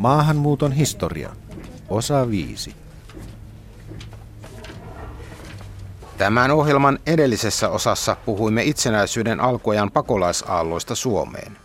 Maahanmuuton 0.00 0.72
historia. 0.72 1.30
Osa 1.88 2.30
5. 2.30 2.76
Tämän 6.18 6.50
ohjelman 6.50 6.98
edellisessä 7.06 7.68
osassa 7.68 8.16
puhuimme 8.24 8.62
itsenäisyyden 8.62 9.40
alkuajan 9.40 9.90
pakolaisaalloista 9.90 10.94
Suomeen. 10.94 11.56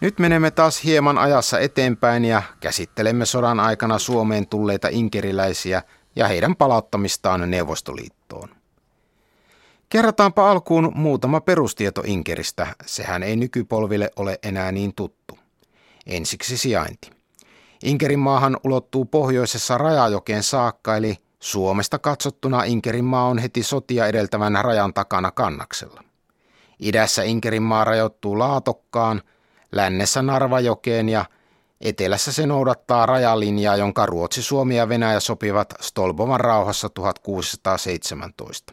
Nyt 0.00 0.18
menemme 0.18 0.50
taas 0.50 0.84
hieman 0.84 1.18
ajassa 1.18 1.58
eteenpäin 1.58 2.24
ja 2.24 2.42
käsittelemme 2.60 3.26
sodan 3.26 3.60
aikana 3.60 3.98
Suomeen 3.98 4.46
tulleita 4.46 4.88
inkeriläisiä 4.90 5.82
ja 6.16 6.28
heidän 6.28 6.56
palauttamistaan 6.56 7.50
Neuvostoliittoon. 7.50 8.48
Kerrataanpa 9.88 10.50
alkuun 10.50 10.92
muutama 10.94 11.40
perustieto 11.40 12.02
Inkeristä, 12.06 12.66
sehän 12.86 13.22
ei 13.22 13.36
nykypolville 13.36 14.10
ole 14.16 14.38
enää 14.42 14.72
niin 14.72 14.94
tuttu. 14.94 15.38
Ensiksi 16.06 16.56
sijainti. 16.56 17.15
Inkerin 17.86 18.18
maahan 18.18 18.56
ulottuu 18.64 19.04
pohjoisessa 19.04 19.78
rajajokeen 19.78 20.42
saakka, 20.42 20.96
eli 20.96 21.16
Suomesta 21.40 21.98
katsottuna 21.98 22.64
Inkerin 22.64 23.04
maa 23.04 23.26
on 23.26 23.38
heti 23.38 23.62
sotia 23.62 24.06
edeltävän 24.06 24.58
rajan 24.64 24.94
takana 24.94 25.30
kannaksella. 25.30 26.02
Idässä 26.80 27.22
Inkerin 27.22 27.62
maa 27.62 27.84
rajoittuu 27.84 28.38
Laatokkaan, 28.38 29.22
lännessä 29.72 30.22
Narvajokeen 30.22 31.08
ja 31.08 31.24
etelässä 31.80 32.32
se 32.32 32.46
noudattaa 32.46 33.06
rajalinjaa, 33.06 33.76
jonka 33.76 34.06
Ruotsi, 34.06 34.42
Suomi 34.42 34.76
ja 34.76 34.88
Venäjä 34.88 35.20
sopivat 35.20 35.74
Stolbovan 35.80 36.40
rauhassa 36.40 36.88
1617. 36.88 38.72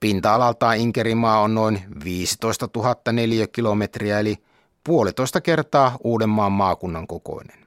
Pinta-alaltaan 0.00 0.76
Inkerimaa 0.76 1.40
on 1.40 1.54
noin 1.54 1.82
15 2.04 2.68
000 2.76 2.94
neliökilometriä 3.12 4.20
eli 4.20 4.36
puolitoista 4.84 5.40
kertaa 5.40 5.96
Uudenmaan 6.04 6.52
maakunnan 6.52 7.06
kokoinen. 7.06 7.59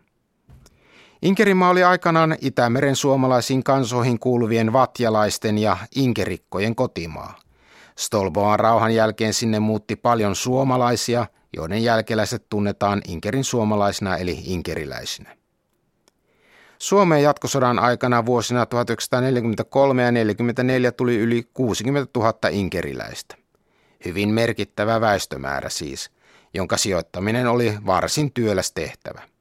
Inkerimaa 1.24 1.70
oli 1.70 1.84
aikanaan 1.84 2.36
Itämeren 2.42 2.96
suomalaisiin 2.96 3.64
kansoihin 3.64 4.20
kuuluvien 4.20 4.74
vatjalaisten 4.74 5.58
ja 5.58 5.78
inkerikkojen 5.96 6.76
kotimaa. 6.76 7.40
Stolboan 7.98 8.60
rauhan 8.60 8.96
jälkeen 8.96 9.34
sinne 9.34 9.60
muutti 9.60 9.96
paljon 9.96 10.36
suomalaisia, 10.36 11.26
joiden 11.56 11.84
jälkeläiset 11.84 12.46
tunnetaan 12.50 13.02
Inkerin 13.08 13.44
suomalaisina 13.44 14.18
eli 14.18 14.40
inkeriläisinä. 14.44 15.38
Suomeen 16.80 17.24
jatkosodan 17.24 17.80
aikana 17.80 18.26
vuosina 18.26 18.66
1943 18.66 20.02
ja 20.02 20.08
1944 20.08 20.92
tuli 20.92 21.18
yli 21.18 21.48
60 21.54 22.20
000 22.20 22.34
inkeriläistä. 22.52 23.36
Hyvin 24.06 24.30
merkittävä 24.30 25.02
väestömäärä 25.02 25.70
siis, 25.70 26.12
jonka 26.54 26.78
sijoittaminen 26.78 27.48
oli 27.48 27.78
varsin 27.86 28.32
työläs 28.32 28.72
tehtävä. 28.72 29.33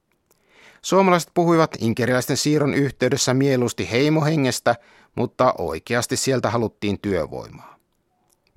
Suomalaiset 0.85 1.31
puhuivat 1.33 1.77
inkeriläisten 1.79 2.37
siirron 2.37 2.73
yhteydessä 2.73 3.33
mieluusti 3.33 3.91
heimohengestä, 3.91 4.75
mutta 5.15 5.53
oikeasti 5.57 6.17
sieltä 6.17 6.49
haluttiin 6.49 6.99
työvoimaa. 6.99 7.75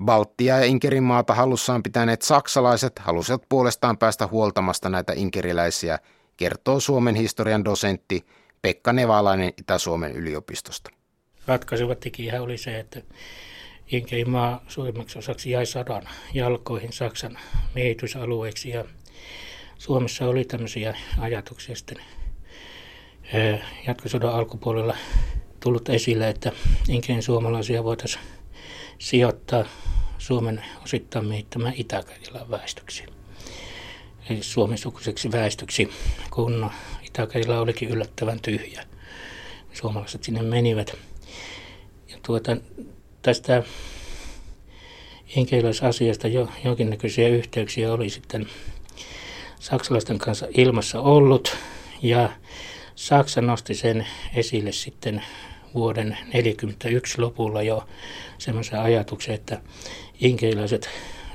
Baltia 0.05 0.59
ja 0.59 0.65
Inkerin 0.65 1.03
maata 1.03 1.35
hallussaan 1.35 1.83
pitäneet 1.83 2.23
saksalaiset 2.23 2.99
halusivat 2.99 3.43
puolestaan 3.49 3.99
päästä 3.99 4.27
huoltamasta 4.27 4.89
näitä 4.89 5.13
inkeriläisiä, 5.13 5.99
kertoo 6.37 6.81
Suomen 6.81 7.15
historian 7.15 7.65
dosentti 7.65 8.27
Pekka 8.63 8.93
Nevalainen 8.93 9.53
Itä-Suomen 9.59 10.13
yliopistosta. 10.13 10.91
Ratkaiseva 11.47 11.95
tekijä 11.95 12.43
oli 12.43 12.59
se, 12.59 12.79
että 12.79 13.03
Inkerin 13.93 14.31
maa 14.31 14.65
suurimmaksi 14.69 15.19
osaksi 15.19 15.51
jäi 15.51 15.67
sadan 15.67 16.09
jalkoihin 16.35 16.93
Saksan 16.93 17.39
miehitysalueeksi 17.75 18.71
ja 18.71 18.85
Suomessa 19.79 20.27
oli 20.27 20.45
tämmöisiä 20.45 20.97
ajatuksia 21.19 21.77
sitten 21.77 21.97
jatkosodan 23.87 24.35
alkupuolella 24.35 24.97
tullut 25.61 25.89
esille, 25.89 26.29
että 26.29 26.53
Inkerin 26.89 27.23
suomalaisia 27.23 27.85
voitaisiin 27.85 28.25
sijoittaa 28.99 29.65
Suomen 30.19 30.65
osittain 30.85 31.27
miehittämään 31.27 31.75
itä 31.77 32.05
väestöksi. 32.51 33.05
Eli 34.31 34.43
suomen 34.43 34.79
sukuiseksi 34.79 35.33
väestöksi, 35.33 35.91
kun 36.31 36.71
itä 37.03 37.29
olikin 37.61 37.89
yllättävän 37.89 38.41
tyhjä. 38.41 38.85
Suomalaiset 39.73 40.25
sinne 40.25 40.43
menivät. 40.43 40.97
Ja 42.09 42.17
tuota, 42.27 42.57
tästä 43.23 43.63
inkeilaisasiasta 45.37 46.29
jo 46.29 46.49
jonkinnäköisiä 46.65 47.29
yhteyksiä 47.29 47.93
oli 47.93 48.11
sitten 48.11 48.47
saksalaisten 49.61 50.19
kanssa 50.19 50.47
ilmassa 50.51 51.01
ollut 51.01 51.57
ja 52.03 52.31
Saksa 52.97 53.41
nosti 53.41 53.75
sen 53.75 54.07
esille 54.35 54.73
sitten 54.73 55.23
vuoden 55.75 56.09
1941 56.09 57.21
lopulla 57.21 57.63
jo 57.63 57.89
semmoisen 58.39 58.81
ajatuksen, 58.81 59.35
että 59.35 59.61
inkeilaiset 60.21 60.89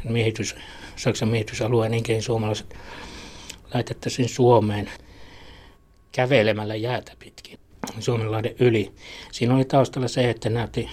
miehitys, 0.04 0.56
Saksan 0.96 1.30
miehitysalueen 1.30 1.94
inkein 1.94 2.22
suomalaiset 2.22 2.76
laitettaisiin 3.74 4.30
Suomeen 4.30 4.92
kävelemällä 6.12 6.76
jäätä 6.76 7.12
pitkin 7.20 7.60
Suomenlahden 8.00 8.56
yli. 8.60 8.92
Siinä 9.32 9.56
oli 9.56 9.66
taustalla 9.66 10.08
se, 10.08 10.30
että 10.30 10.50
näytti 10.50 10.90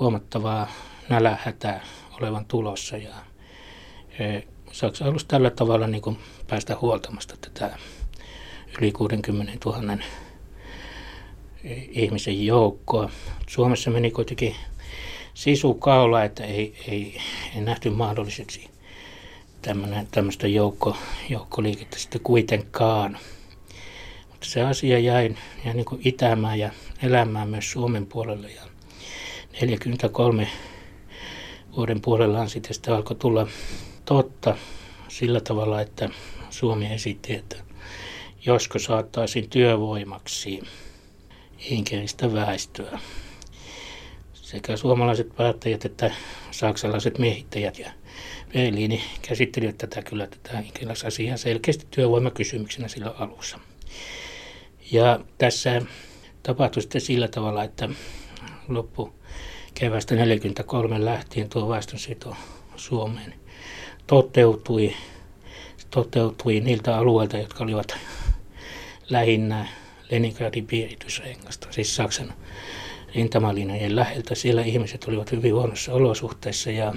huomattavaa 0.00 0.72
nälähätää 1.08 1.84
olevan 2.20 2.44
tulossa 2.44 2.96
ja 2.96 3.14
e, 4.18 4.42
Saksa 4.72 5.04
halusi 5.04 5.26
tällä 5.26 5.50
tavalla 5.50 5.86
niin 5.86 6.02
kuin 6.02 6.18
päästä 6.46 6.76
huoltamasta 6.80 7.36
tätä 7.40 7.78
yli 8.78 8.92
60 8.92 9.52
000 9.64 9.98
ihmisen 11.88 12.46
joukkoa. 12.46 13.10
Suomessa 13.48 13.90
meni 13.90 14.10
kuitenkin 14.10 14.56
sisu 15.34 15.74
kaula, 15.74 16.24
että 16.24 16.44
ei, 16.44 16.74
ei, 16.88 17.20
ei 17.54 17.60
nähty 17.60 17.90
mahdolliseksi 17.90 18.70
tämmöistä 20.10 20.48
joukko, 20.48 20.96
joukkoliikettä 21.28 21.98
sitten 21.98 22.20
kuitenkaan. 22.20 23.18
Mutta 24.30 24.46
se 24.46 24.62
asia 24.62 24.98
jäi, 24.98 25.34
jäi 25.64 25.74
niin 25.74 25.84
kuin 25.84 26.00
itämään 26.04 26.58
ja 26.58 26.70
elämään 27.02 27.48
myös 27.48 27.70
Suomen 27.70 28.06
puolelle. 28.06 28.50
Ja 28.50 28.62
43 29.60 30.48
vuoden 31.76 32.00
puolellaan 32.00 32.50
sitten 32.50 32.74
sitä 32.74 32.96
alkoi 32.96 33.16
tulla 33.16 33.46
totta 34.04 34.56
sillä 35.08 35.40
tavalla, 35.40 35.80
että 35.80 36.08
Suomi 36.50 36.92
esitti, 36.92 37.34
että 37.34 37.56
josko 38.46 38.78
saattaisin 38.78 39.50
työvoimaksi 39.50 40.62
inkeistä 41.58 42.32
väestöä. 42.32 42.98
Sekä 44.32 44.76
suomalaiset 44.76 45.36
päättäjät 45.36 45.84
että 45.84 46.10
saksalaiset 46.50 47.18
miehittäjät 47.18 47.78
ja 47.78 47.90
Berliini 48.52 49.02
käsittelivät 49.28 49.78
tätä 49.78 50.02
kyllä 50.02 50.26
tätä 50.26 50.58
inkeläisasiaa 50.58 51.36
selkeästi 51.36 51.86
työvoimakysymyksenä 51.90 52.88
sillä 52.88 53.14
alussa. 53.18 53.58
Ja 54.92 55.20
tässä 55.38 55.82
tapahtui 56.42 56.82
sitten 56.82 57.00
sillä 57.00 57.28
tavalla, 57.28 57.64
että 57.64 57.88
loppu 58.68 59.12
keväästä 59.74 60.08
1943 60.08 61.04
lähtien 61.04 61.48
tuo 61.48 61.68
väestönsiirto 61.68 62.36
Suomeen 62.76 63.34
toteutui, 64.06 64.96
toteutui 65.90 66.60
niiltä 66.60 66.96
alueilta, 66.96 67.38
jotka 67.38 67.64
olivat 67.64 67.96
lähinnä 69.10 69.68
Leningradin 70.10 70.66
piiritysrengasta, 70.66 71.66
siis 71.70 71.96
Saksan 71.96 72.32
rintamalinjojen 73.14 73.96
läheltä. 73.96 74.34
Siellä 74.34 74.62
ihmiset 74.62 75.04
olivat 75.04 75.32
hyvin 75.32 75.54
huonossa 75.54 75.92
olosuhteissa 75.92 76.70
ja 76.70 76.94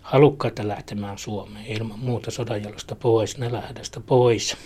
halukkaita 0.00 0.68
lähtemään 0.68 1.18
Suomeen 1.18 1.66
ilman 1.66 1.98
muuta 1.98 2.30
sodanjalosta 2.30 2.94
pois, 2.94 3.38
nälähädästä 3.38 4.00
pois. 4.00 4.56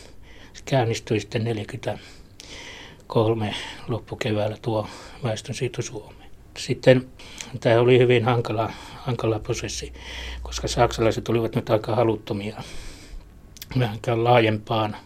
Se 0.52 0.62
käynnistyi 0.64 1.20
sitten 1.20 1.44
43 1.44 3.54
loppukeväällä 3.88 4.56
tuo 4.62 4.88
väestön 5.22 5.54
siirto 5.54 5.82
Suomeen. 5.82 6.30
Sitten 6.58 7.06
tämä 7.60 7.80
oli 7.80 7.98
hyvin 7.98 8.24
hankala, 8.24 8.72
hankala 8.96 9.38
prosessi, 9.38 9.92
koska 10.42 10.68
saksalaiset 10.68 11.28
olivat 11.28 11.54
nyt 11.54 11.70
aika 11.70 11.96
haluttomia 11.96 12.62
vähänkään 13.78 14.24
laajempaan 14.24 14.96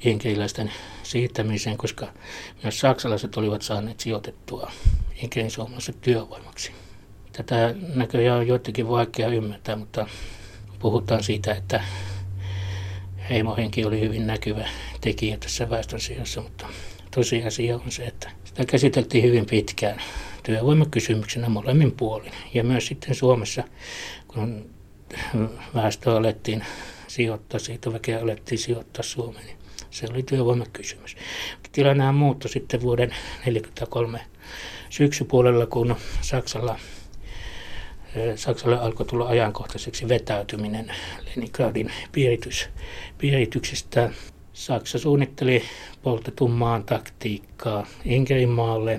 inkeiläisten 0.00 0.72
siirtämiseen, 1.02 1.76
koska 1.76 2.06
myös 2.62 2.80
saksalaiset 2.80 3.36
olivat 3.36 3.62
saaneet 3.62 4.00
sijoitettua 4.00 4.70
inkein 5.22 5.50
suomalaiset 5.50 6.00
työvoimaksi. 6.00 6.72
Tätä 7.32 7.74
näköjään 7.94 8.38
on 8.38 8.46
joidenkin 8.46 8.88
vaikea 8.88 9.28
ymmärtää, 9.28 9.76
mutta 9.76 10.06
puhutaan 10.78 11.22
siitä, 11.22 11.54
että 11.54 11.84
heimohenki 13.30 13.84
oli 13.84 14.00
hyvin 14.00 14.26
näkyvä 14.26 14.68
tekijä 15.00 15.36
tässä 15.36 15.70
väestönsijoissa, 15.70 16.42
mutta 16.42 16.66
tosiasia 17.10 17.76
on 17.76 17.90
se, 17.90 18.04
että 18.04 18.30
sitä 18.44 18.64
käsiteltiin 18.64 19.24
hyvin 19.24 19.46
pitkään 19.46 20.02
työvoimakysymyksenä 20.42 21.48
molemmin 21.48 21.92
puolin. 21.92 22.32
Ja 22.54 22.64
myös 22.64 22.86
sitten 22.86 23.14
Suomessa, 23.14 23.64
kun 24.28 24.70
väestöä 25.74 26.16
alettiin 26.16 26.64
sijoittaa, 27.06 27.60
siitä 27.60 27.92
väkeä 27.92 28.20
alettiin 28.20 28.58
sijoittaa 28.58 29.02
Suomeen. 29.02 29.46
Niin 29.46 29.57
se 29.90 30.06
oli 30.10 30.22
työvoimakysymys. 30.22 31.16
Tilanne 31.72 32.12
muuttui 32.12 32.50
sitten 32.50 32.82
vuoden 32.82 33.08
1943 33.08 34.20
syksypuolella, 34.90 35.66
kun 35.66 35.96
Saksalla 36.20 36.78
Saksalle 38.36 38.78
alkoi 38.78 39.06
tulla 39.06 39.28
ajankohtaiseksi 39.28 40.08
vetäytyminen 40.08 40.94
Leningradin 41.26 41.92
piiritys, 42.12 42.68
piirityksestä. 43.18 44.10
Saksa 44.52 44.98
suunnitteli 44.98 45.62
poltetun 46.02 46.50
maan 46.50 46.84
taktiikkaa 46.84 47.86
Inkerin 48.04 48.48
maalle. 48.48 48.92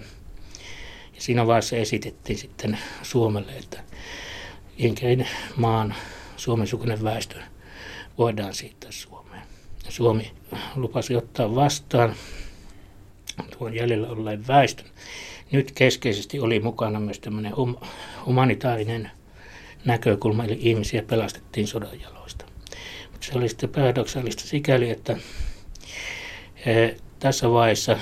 Ja 1.15 1.21
siinä 1.21 1.47
vaiheessa 1.47 1.75
esitettiin 1.75 2.37
sitten 2.37 2.79
Suomelle, 3.01 3.51
että 3.51 3.83
Inkerin 4.77 5.27
maan 5.55 5.95
Suomen 6.37 6.67
sukunen 6.67 7.03
väestö 7.03 7.35
voidaan 8.17 8.53
siirtää 8.53 8.91
Suomeen. 8.91 9.18
Suomi 9.89 10.31
lupasi 10.75 11.15
ottaa 11.15 11.55
vastaan 11.55 12.15
tuon 13.57 13.73
jäljellä 13.73 14.07
olleen 14.07 14.47
väestön. 14.47 14.85
Nyt 15.51 15.71
keskeisesti 15.71 16.39
oli 16.39 16.59
mukana 16.59 16.99
myös 16.99 17.19
tämmöinen 17.19 17.53
hum- 17.53 17.85
humanitaarinen 18.25 19.11
näkökulma, 19.85 20.45
eli 20.45 20.57
ihmisiä 20.61 21.03
pelastettiin 21.03 21.67
sodan 21.67 22.01
jaloista. 22.01 22.45
Mutta 23.11 23.27
se 23.27 23.37
oli 23.37 23.49
sitten 23.49 23.69
paradoksaalista 23.69 24.43
sikäli, 24.43 24.89
että 24.89 25.17
e, 26.65 26.89
tässä 27.19 27.51
vaiheessa 27.51 27.97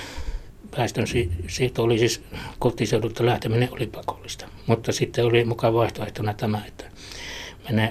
väestön 0.78 1.06
siirto 1.48 1.84
oli 1.84 2.00
siis 2.00 2.24
kotiseudulta 2.60 3.26
lähteminen 3.26 3.70
oli 3.72 3.88
pakollista. 3.88 4.48
Mutta 4.66 4.92
sitten 4.92 5.26
oli 5.26 5.46
mukaan 5.46 5.74
vaihtoehtona 5.74 6.34
tämä, 6.34 6.62
että 6.68 6.86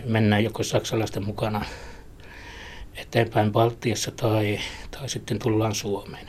mennään 0.04 0.44
joko 0.44 0.62
saksalaisten 0.62 1.24
mukana 1.26 1.64
eteenpäin 2.96 3.52
Baltiassa 3.52 4.10
tai, 4.10 4.58
tai 4.90 5.08
sitten 5.08 5.38
tullaan 5.38 5.74
Suomeen. 5.74 6.26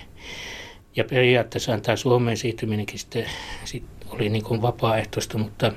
Ja 0.96 1.04
periaatteessa 1.04 1.78
tämä 1.78 1.96
Suomeen 1.96 2.38
siirtyminenkin 2.38 3.00
sitten, 3.00 3.26
sitten 3.66 4.10
oli 4.10 4.30
niin 4.30 4.44
kuin 4.44 4.62
vapaaehtoista, 4.62 5.38
mutta 5.38 5.72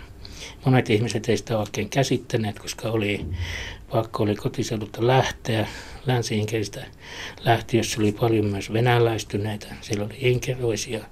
monet 0.64 0.90
ihmiset 0.90 1.28
ei 1.28 1.36
sitä 1.36 1.58
oikein 1.58 1.88
käsittäneet, 1.88 2.58
koska 2.58 2.88
oli 2.88 3.26
pakko 3.90 4.22
oli 4.22 4.34
kotiseudulta 4.34 5.06
lähteä. 5.06 5.66
Länsi-Inkeristä 6.06 6.86
lähtiössä 7.44 8.00
oli 8.00 8.12
paljon 8.12 8.46
myös 8.46 8.72
venäläistyneitä, 8.72 9.66
siellä 9.80 10.04
oli 10.04 10.16
inkeroisia, 10.18 11.04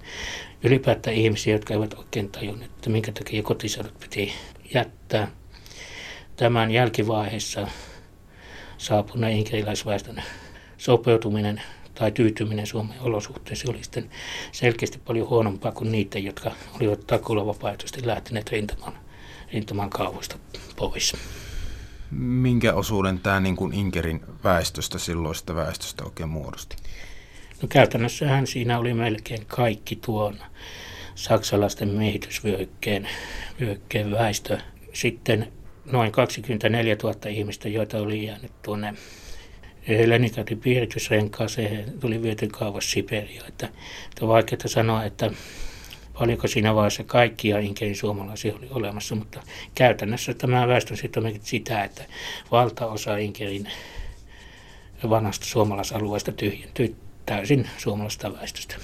ylipäätään 0.65 1.17
ihmisiä, 1.17 1.55
jotka 1.55 1.75
eivät 1.75 1.95
oikein 1.95 2.31
tajunneet, 2.31 2.71
että 2.71 2.91
minkä 2.91 3.13
takia 3.13 3.43
kotiseudut 3.43 3.99
piti 4.01 4.33
jättää. 4.75 5.29
Tämän 6.37 6.71
jälkivaiheessa 6.71 7.69
saapuneen 8.79 9.37
inkeriläisväestön 9.37 10.23
sopeutuminen 10.79 11.63
tai 11.95 12.13
tyytyminen 12.13 12.67
Suomen 12.67 13.01
olosuhteisiin 13.01 13.71
oli 13.71 13.83
sitten 13.83 14.11
selkeästi 14.53 14.99
paljon 14.99 15.29
huonompaa 15.29 15.73
kuin 15.73 15.93
niitä, 15.93 16.19
jotka 16.19 16.53
olivat 16.81 17.07
takuulla 17.07 17.47
vapaaehtoisesti 17.47 18.07
lähteneet 18.07 18.51
rintaman, 18.51 18.93
rintaman 19.53 19.91
kaavoista 19.91 20.37
pois. 20.77 21.17
Minkä 22.11 22.75
osuuden 22.75 23.19
tämä 23.19 23.41
niin 23.41 23.57
kuin 23.57 23.75
Inkerin 23.75 24.21
väestöstä, 24.45 24.99
silloista 24.99 25.55
väestöstä 25.55 26.05
oikein 26.05 26.29
muodosti? 26.29 26.77
No 27.63 27.69
käytännössähän 27.69 28.47
siinä 28.47 28.79
oli 28.79 28.95
melkein 28.95 29.47
kaikki 29.47 29.97
tuon 29.97 30.37
saksalaisten 31.15 31.89
miehitysvyöhykkeen 31.89 34.11
väestö. 34.11 34.59
Sitten 34.93 35.53
noin 35.93 36.13
24 36.13 36.97
000 37.03 37.15
ihmistä, 37.29 37.69
joita 37.69 37.99
oli 37.99 38.27
jäänyt 38.27 38.53
tuonne 38.63 38.95
Leningradin 40.07 40.61
piiritysrenkaaseen, 40.61 41.93
tuli 42.01 42.23
viety 42.23 42.49
kauas 42.49 42.91
Siberia. 42.91 43.43
Että, 43.49 43.67
että 43.67 44.25
on 44.25 44.29
vaikeaa 44.29 44.61
sanoa, 44.67 45.05
että 45.05 45.31
paljonko 46.19 46.49
siinä 46.49 46.75
vaiheessa 46.75 47.05
kaikkia 47.05 47.59
Inkerin 47.59 47.97
suomalaisia 47.97 48.55
oli 48.55 48.69
olemassa, 48.71 49.15
mutta 49.15 49.43
käytännössä 49.75 50.35
tämä 50.35 50.69
väestön 50.69 50.97
sitten 50.97 51.41
sitä, 51.43 51.85
että 51.85 52.05
valtaosa 52.51 53.17
Inkerin 53.17 53.69
vanhasta 55.11 55.47
suomalaisalueesta 55.47 56.33
tyhjentyi 56.33 56.97
täysin 57.27 57.69
suomalaista 57.79 58.33
väestöstä. 58.33 58.75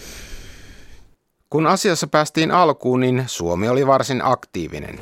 Kun 1.50 1.66
asiassa 1.66 2.06
päästiin 2.06 2.50
alkuun, 2.50 3.00
niin 3.00 3.24
Suomi 3.26 3.68
oli 3.68 3.86
varsin 3.86 4.20
aktiivinen. 4.24 4.98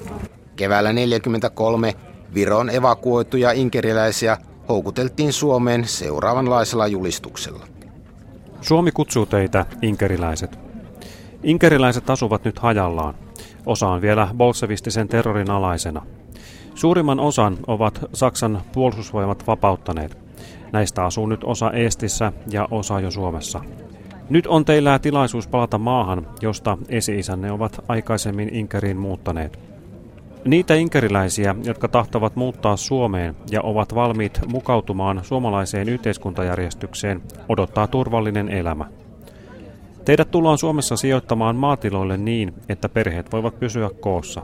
Keväällä 0.63 0.89
1943 0.89 1.95
Viron 2.35 2.71
evakuoituja 2.71 3.53
inkeriläisiä 3.53 4.39
houkuteltiin 4.69 5.33
Suomeen 5.33 5.85
seuraavanlaisella 5.85 6.87
julistuksella. 6.87 7.67
Suomi 8.61 8.93
kutsuu 8.93 9.27
teitä, 9.27 9.67
inkeriläiset. 9.83 10.59
Inkeriläiset 11.43 12.11
asuvat 12.11 12.45
nyt 12.45 12.59
hajallaan. 12.59 13.15
Osa 13.67 13.89
on 13.89 14.03
vielä 14.03 14.29
bolsevistisen 14.37 15.09
terrorin 15.09 15.51
alaisena. 15.51 16.07
Suurimman 16.75 17.21
osan 17.21 17.57
ovat 17.67 18.01
Saksan 18.13 18.63
puolustusvoimat 18.73 19.47
vapauttaneet. 19.47 20.19
Näistä 20.73 21.05
asuu 21.05 21.27
nyt 21.27 21.45
osa 21.45 21.73
Eestissä 21.73 22.33
ja 22.51 22.69
osa 22.71 23.01
jo 23.01 23.11
Suomessa. 23.11 23.61
Nyt 24.31 24.47
on 24.47 24.65
teillä 24.65 24.99
tilaisuus 24.99 25.49
palata 25.49 25.79
maahan, 25.79 26.27
josta 26.43 26.79
esi-isänne 26.89 27.53
ovat 27.53 27.85
aikaisemmin 27.89 28.55
Inkeriin 28.55 28.97
muuttaneet. 28.97 29.72
Niitä 30.45 30.75
inkeriläisiä, 30.75 31.55
jotka 31.65 31.89
tahtovat 31.89 32.37
muuttaa 32.37 32.77
Suomeen 32.77 33.37
ja 33.51 33.63
ovat 33.63 33.95
valmiit 33.95 34.41
mukautumaan 34.47 35.21
suomalaiseen 35.25 35.89
yhteiskuntajärjestykseen, 35.89 37.23
odottaa 37.49 37.87
turvallinen 37.87 38.49
elämä. 38.49 38.85
Teidät 40.05 40.31
tullaan 40.31 40.59
Suomessa 40.59 40.97
sijoittamaan 40.97 41.57
maatiloille 41.57 42.17
niin, 42.17 42.55
että 42.69 42.89
perheet 42.89 43.33
voivat 43.33 43.59
pysyä 43.61 43.91
koossa. 44.01 44.43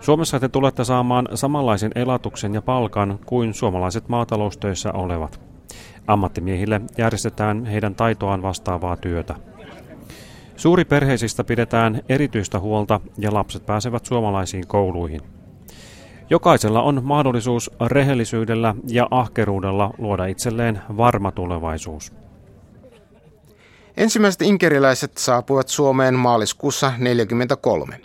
Suomessa 0.00 0.40
te 0.40 0.48
tulette 0.48 0.84
saamaan 0.84 1.28
samanlaisen 1.34 1.92
elatuksen 1.94 2.54
ja 2.54 2.62
palkan 2.62 3.18
kuin 3.26 3.54
suomalaiset 3.54 4.08
maataloustöissä 4.08 4.92
olevat. 4.92 5.40
Ammattimiehille 6.06 6.80
järjestetään 6.98 7.64
heidän 7.64 7.94
taitoaan 7.94 8.42
vastaavaa 8.42 8.96
työtä. 8.96 9.34
Suuriperheisistä 10.62 11.44
pidetään 11.44 12.02
erityistä 12.08 12.58
huolta 12.58 13.00
ja 13.18 13.34
lapset 13.34 13.66
pääsevät 13.66 14.06
suomalaisiin 14.06 14.66
kouluihin. 14.66 15.20
Jokaisella 16.30 16.82
on 16.82 17.00
mahdollisuus 17.04 17.70
rehellisyydellä 17.86 18.74
ja 18.88 19.08
ahkeruudella 19.10 19.94
luoda 19.98 20.26
itselleen 20.26 20.82
varma 20.96 21.32
tulevaisuus. 21.32 22.12
Ensimmäiset 23.96 24.42
inkeriläiset 24.42 25.18
saapuivat 25.18 25.68
Suomeen 25.68 26.14
maaliskuussa 26.14 26.86
1943. 26.86 28.00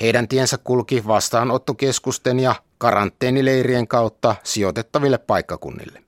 Heidän 0.00 0.28
tiensä 0.28 0.58
kulki 0.58 1.02
vastaanottokeskusten 1.06 2.40
ja 2.40 2.54
karanteenileirien 2.78 3.88
kautta 3.88 4.34
sijoitettaville 4.42 5.18
paikkakunnille. 5.18 6.02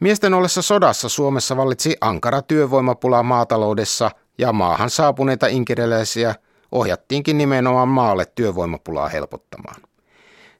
Miesten 0.00 0.34
ollessa 0.34 0.62
sodassa 0.62 1.08
Suomessa 1.08 1.56
vallitsi 1.56 1.96
ankara 2.00 2.42
työvoimapula 2.42 3.22
maataloudessa 3.22 4.10
ja 4.38 4.52
maahan 4.52 4.90
saapuneita 4.90 5.46
inkeriläisiä 5.46 6.34
ohjattiinkin 6.72 7.38
nimenomaan 7.38 7.88
maalle 7.88 8.24
työvoimapulaa 8.34 9.08
helpottamaan. 9.08 9.82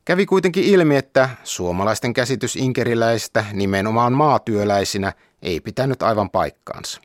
Kävi 0.04 0.26
kuitenkin 0.26 0.64
ilmi, 0.64 0.96
että 0.96 1.30
suomalaisten 1.44 2.12
käsitys 2.12 2.56
inkeriläisistä 2.56 3.44
nimenomaan 3.52 4.12
maatyöläisinä 4.12 5.12
ei 5.42 5.60
pitänyt 5.60 6.02
aivan 6.02 6.30
paikkaansa. 6.30 7.00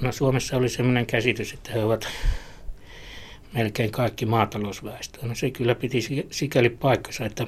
No 0.00 0.12
Suomessa 0.12 0.56
oli 0.56 0.68
sellainen 0.68 1.06
käsitys, 1.06 1.52
että 1.52 1.72
he 1.72 1.84
ovat 1.84 2.08
melkein 3.52 3.90
kaikki 3.90 4.26
maatalousväestöä. 4.26 5.28
No 5.28 5.34
se 5.34 5.50
kyllä 5.50 5.74
piti 5.74 6.26
sikäli 6.30 6.70
paikkansa, 6.70 7.24
että 7.24 7.46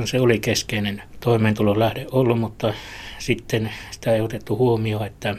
on 0.00 0.06
se 0.06 0.20
oli 0.20 0.38
keskeinen 0.38 1.02
toimeentulon 1.20 1.78
lähde 1.78 2.06
ollut, 2.10 2.40
mutta 2.40 2.74
sitten 3.18 3.72
sitä 3.90 4.14
ei 4.14 4.20
otettu 4.20 4.56
huomioon, 4.56 5.06
että 5.06 5.34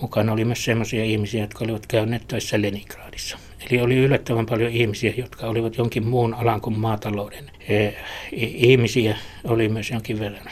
Mukana 0.00 0.32
oli 0.32 0.44
myös 0.44 0.64
sellaisia 0.64 1.04
ihmisiä, 1.04 1.40
jotka 1.40 1.64
olivat 1.64 1.86
käyneet 1.86 2.28
töissä 2.28 2.62
Leningradissa. 2.62 3.38
Eli 3.70 3.80
oli 3.80 3.96
yllättävän 3.96 4.46
paljon 4.46 4.72
ihmisiä, 4.72 5.12
jotka 5.16 5.46
olivat 5.46 5.76
jonkin 5.76 6.06
muun 6.06 6.34
alan 6.34 6.60
kuin 6.60 6.78
maatalouden. 6.78 7.50
E, 7.68 7.90
ihmisiä 8.32 9.16
oli 9.44 9.68
myös 9.68 9.90
jonkin 9.90 10.18
verran 10.18 10.46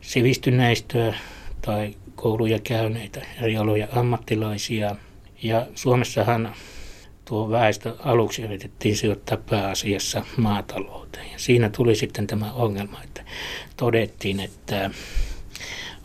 sivistyneistöä 0.00 1.14
tai 1.60 1.94
kouluja 2.14 2.58
käyneitä, 2.58 3.22
eri 3.42 3.56
aloja 3.56 3.88
ammattilaisia. 3.92 4.96
Ja 5.42 5.66
Suomessahan 5.74 6.54
tuo 7.24 7.50
väestö 7.50 7.96
aluksi 7.98 8.42
yritettiin 8.42 8.96
sijoittaa 8.96 9.36
pääasiassa 9.36 10.24
maatalouteen. 10.36 11.32
Ja 11.32 11.38
siinä 11.38 11.70
tuli 11.70 11.94
sitten 11.94 12.26
tämä 12.26 12.52
ongelma, 12.52 13.02
että 13.04 13.24
todettiin, 13.76 14.40
että 14.40 14.90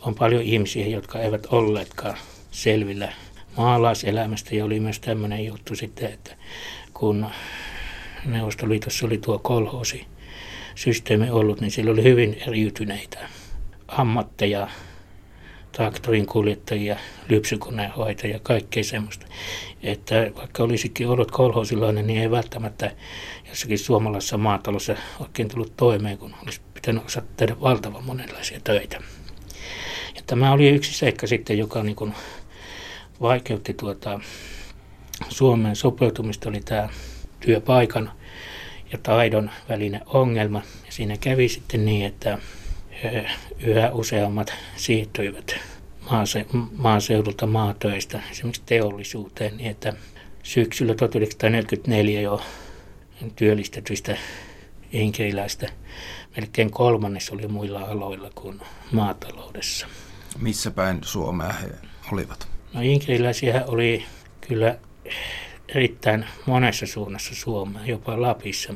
on 0.08 0.14
paljon 0.14 0.42
ihmisiä, 0.42 0.86
jotka 0.86 1.18
eivät 1.18 1.46
olleetkaan 1.46 2.16
selvillä 2.50 3.12
maalaiselämästä. 3.56 4.54
Ja 4.54 4.64
oli 4.64 4.80
myös 4.80 5.00
tämmöinen 5.00 5.46
juttu 5.46 5.76
sitten, 5.76 6.12
että 6.12 6.36
kun 6.94 7.26
Neuvostoliitossa 8.24 9.06
oli 9.06 9.18
tuo 9.18 9.38
kolhoosi 9.38 10.06
systeemi 10.74 11.30
ollut, 11.30 11.60
niin 11.60 11.70
sillä 11.70 11.90
oli 11.90 12.02
hyvin 12.02 12.42
eriytyneitä 12.46 13.18
ammatteja, 13.88 14.68
traktorin 15.72 16.26
kuljettajia, 16.26 16.96
lypsykoneenhoitajia, 17.28 18.38
kaikkea 18.38 18.84
semmoista. 18.84 19.26
Että 19.82 20.30
vaikka 20.36 20.62
olisikin 20.62 21.08
ollut 21.08 21.30
kolhosilainen, 21.30 22.06
niin 22.06 22.20
ei 22.20 22.30
välttämättä 22.30 22.90
jossakin 23.48 23.78
suomalaisessa 23.78 24.38
maatalossa 24.38 24.96
oikein 25.20 25.48
tullut 25.48 25.72
toimeen, 25.76 26.18
kun 26.18 26.34
olisi 26.42 26.60
pitänyt 26.74 27.06
osata 27.06 27.26
tehdä 27.36 27.60
valtavan 27.60 28.04
monenlaisia 28.04 28.60
töitä. 28.64 29.00
Tämä 30.28 30.52
oli 30.52 30.68
yksi 30.68 30.94
seikka 30.94 31.26
sitten, 31.26 31.58
joka 31.58 31.82
niin 31.82 31.96
kuin 31.96 32.14
vaikeutti 33.20 33.74
tuota 33.74 34.20
Suomeen 35.28 35.76
sopeutumista, 35.76 36.48
oli 36.48 36.60
tämä 36.60 36.88
työpaikan 37.40 38.10
ja 38.92 38.98
taidon 39.02 39.50
välinen 39.68 40.00
ongelma. 40.06 40.62
Ja 40.86 40.92
siinä 40.92 41.16
kävi 41.16 41.48
sitten 41.48 41.84
niin, 41.84 42.06
että 42.06 42.38
yhä 43.60 43.90
useammat 43.92 44.54
siirtyivät 44.76 45.56
maase, 46.10 46.46
maaseudulta 46.76 47.46
maatöistä 47.46 48.22
esimerkiksi 48.30 48.62
teollisuuteen, 48.66 49.56
niin 49.56 49.70
että 49.70 49.92
syksyllä 50.42 50.94
1944 50.94 52.20
jo 52.20 52.40
työllistetyistä 53.36 54.16
inkeriläistä 54.92 55.68
melkein 56.36 56.70
kolmannes 56.70 57.30
oli 57.30 57.48
muilla 57.48 57.80
aloilla 57.80 58.30
kuin 58.34 58.60
maataloudessa. 58.92 59.86
Missä 60.38 60.70
päin 60.70 60.98
Suomea 61.02 61.52
he 61.52 61.68
olivat? 62.12 62.48
No 62.74 62.80
inkeriläisiä 62.80 63.64
oli 63.66 64.04
kyllä 64.48 64.78
erittäin 65.68 66.26
monessa 66.46 66.86
suunnassa 66.86 67.34
Suomea, 67.34 67.86
jopa 67.86 68.20
Lapissa. 68.22 68.74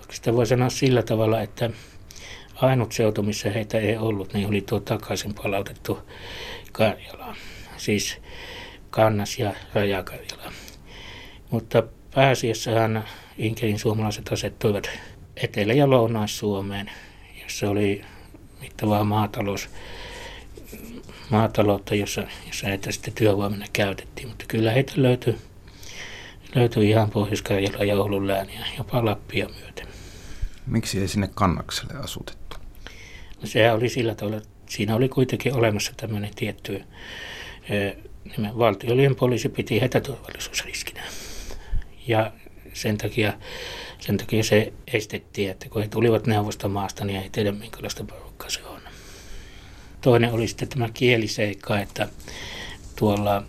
Oikeastaan 0.00 0.36
voi 0.36 0.46
sanoa 0.46 0.70
sillä 0.70 1.02
tavalla, 1.02 1.40
että 1.40 1.70
ainut 2.54 2.92
seutu, 2.92 3.22
missä 3.22 3.50
heitä 3.50 3.78
ei 3.78 3.96
ollut, 3.96 4.32
niin 4.32 4.48
oli 4.48 4.60
tuo 4.60 4.80
takaisin 4.80 5.34
palautettu 5.34 5.98
Karjala. 6.72 7.36
Siis 7.76 8.18
Kannas 8.90 9.38
ja 9.38 9.54
Rajakarjala. 9.74 10.52
Mutta 11.50 11.82
pääasiassahan 12.14 13.04
Inkerin 13.38 13.78
suomalaiset 13.78 14.32
asettuivat 14.32 14.90
Etelä- 15.36 15.72
ja 15.72 15.90
Lounais-Suomeen, 15.90 16.90
jossa 17.42 17.70
oli 17.70 18.02
mittavaa 18.60 19.04
maatalous, 19.04 19.68
maataloutta, 21.30 21.94
jossa, 21.94 22.22
jossa 22.46 22.66
heitä 22.66 22.92
sitten 22.92 23.14
työvoimana 23.14 23.66
käytettiin. 23.72 24.28
Mutta 24.28 24.44
kyllä 24.48 24.72
heitä 24.72 24.92
löytyi, 24.96 25.36
löytyi 26.54 26.90
ihan 26.90 27.10
pohjois 27.10 27.44
ja 27.86 27.96
Oulun 27.96 28.26
lääniä, 28.26 28.66
jopa 28.78 29.04
Lappia 29.04 29.48
myöten. 29.60 29.86
Miksi 30.66 31.00
ei 31.00 31.08
sinne 31.08 31.28
kannakselle 31.34 31.94
asutettu? 31.94 32.56
No 33.42 33.46
sehän 33.46 33.74
oli 33.74 33.88
sillä 33.88 34.14
tavalla, 34.14 34.36
että 34.36 34.48
siinä 34.68 34.96
oli 34.96 35.08
kuitenkin 35.08 35.54
olemassa 35.54 35.92
tämmöinen 35.96 36.30
tietty 36.34 36.84
nimen 38.36 38.58
valtiollinen 38.58 39.16
poliisi 39.16 39.48
piti 39.48 39.80
heitä 39.80 40.00
turvallisuusriskinä. 40.00 41.02
Ja 42.06 42.32
sen 42.72 42.98
takia, 42.98 43.32
sen 43.98 44.16
takia 44.16 44.44
se 44.44 44.72
estettiin, 44.92 45.50
että 45.50 45.68
kun 45.68 45.82
he 45.82 45.88
tulivat 45.88 46.26
neuvostomaasta, 46.26 47.04
niin 47.04 47.22
ei 47.22 47.30
tiedä 47.30 47.52
minkälaista 47.52 48.04
porukkaa 48.04 48.50
se 48.50 48.64
on. 48.64 48.79
Toinen 50.00 50.32
oli 50.32 50.48
sitten 50.48 50.68
tämä 50.68 50.88
kieliseikka, 50.94 51.78
että 51.78 52.08
tuolla 52.96 53.42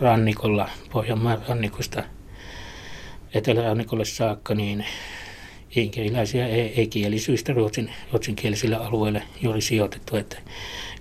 rannikolla, 0.00 0.68
Pohjanmaan 0.92 1.42
rannikosta 1.48 2.02
etelärannikolle 3.34 4.04
saakka, 4.04 4.54
niin 4.54 4.84
inkeriläisiä 5.76 6.46
ei, 6.46 6.80
ei 6.80 6.86
kielisyistä 6.86 7.52
ruotsin, 7.52 7.92
ruotsinkielisille 8.12 8.76
alueille 8.76 9.22
juuri 9.42 9.60
sijoitettu, 9.60 10.16
että 10.16 10.36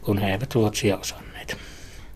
kun 0.02 0.18
he 0.18 0.32
eivät 0.32 0.56
ruotsia 0.56 0.98
osanneet. 0.98 1.58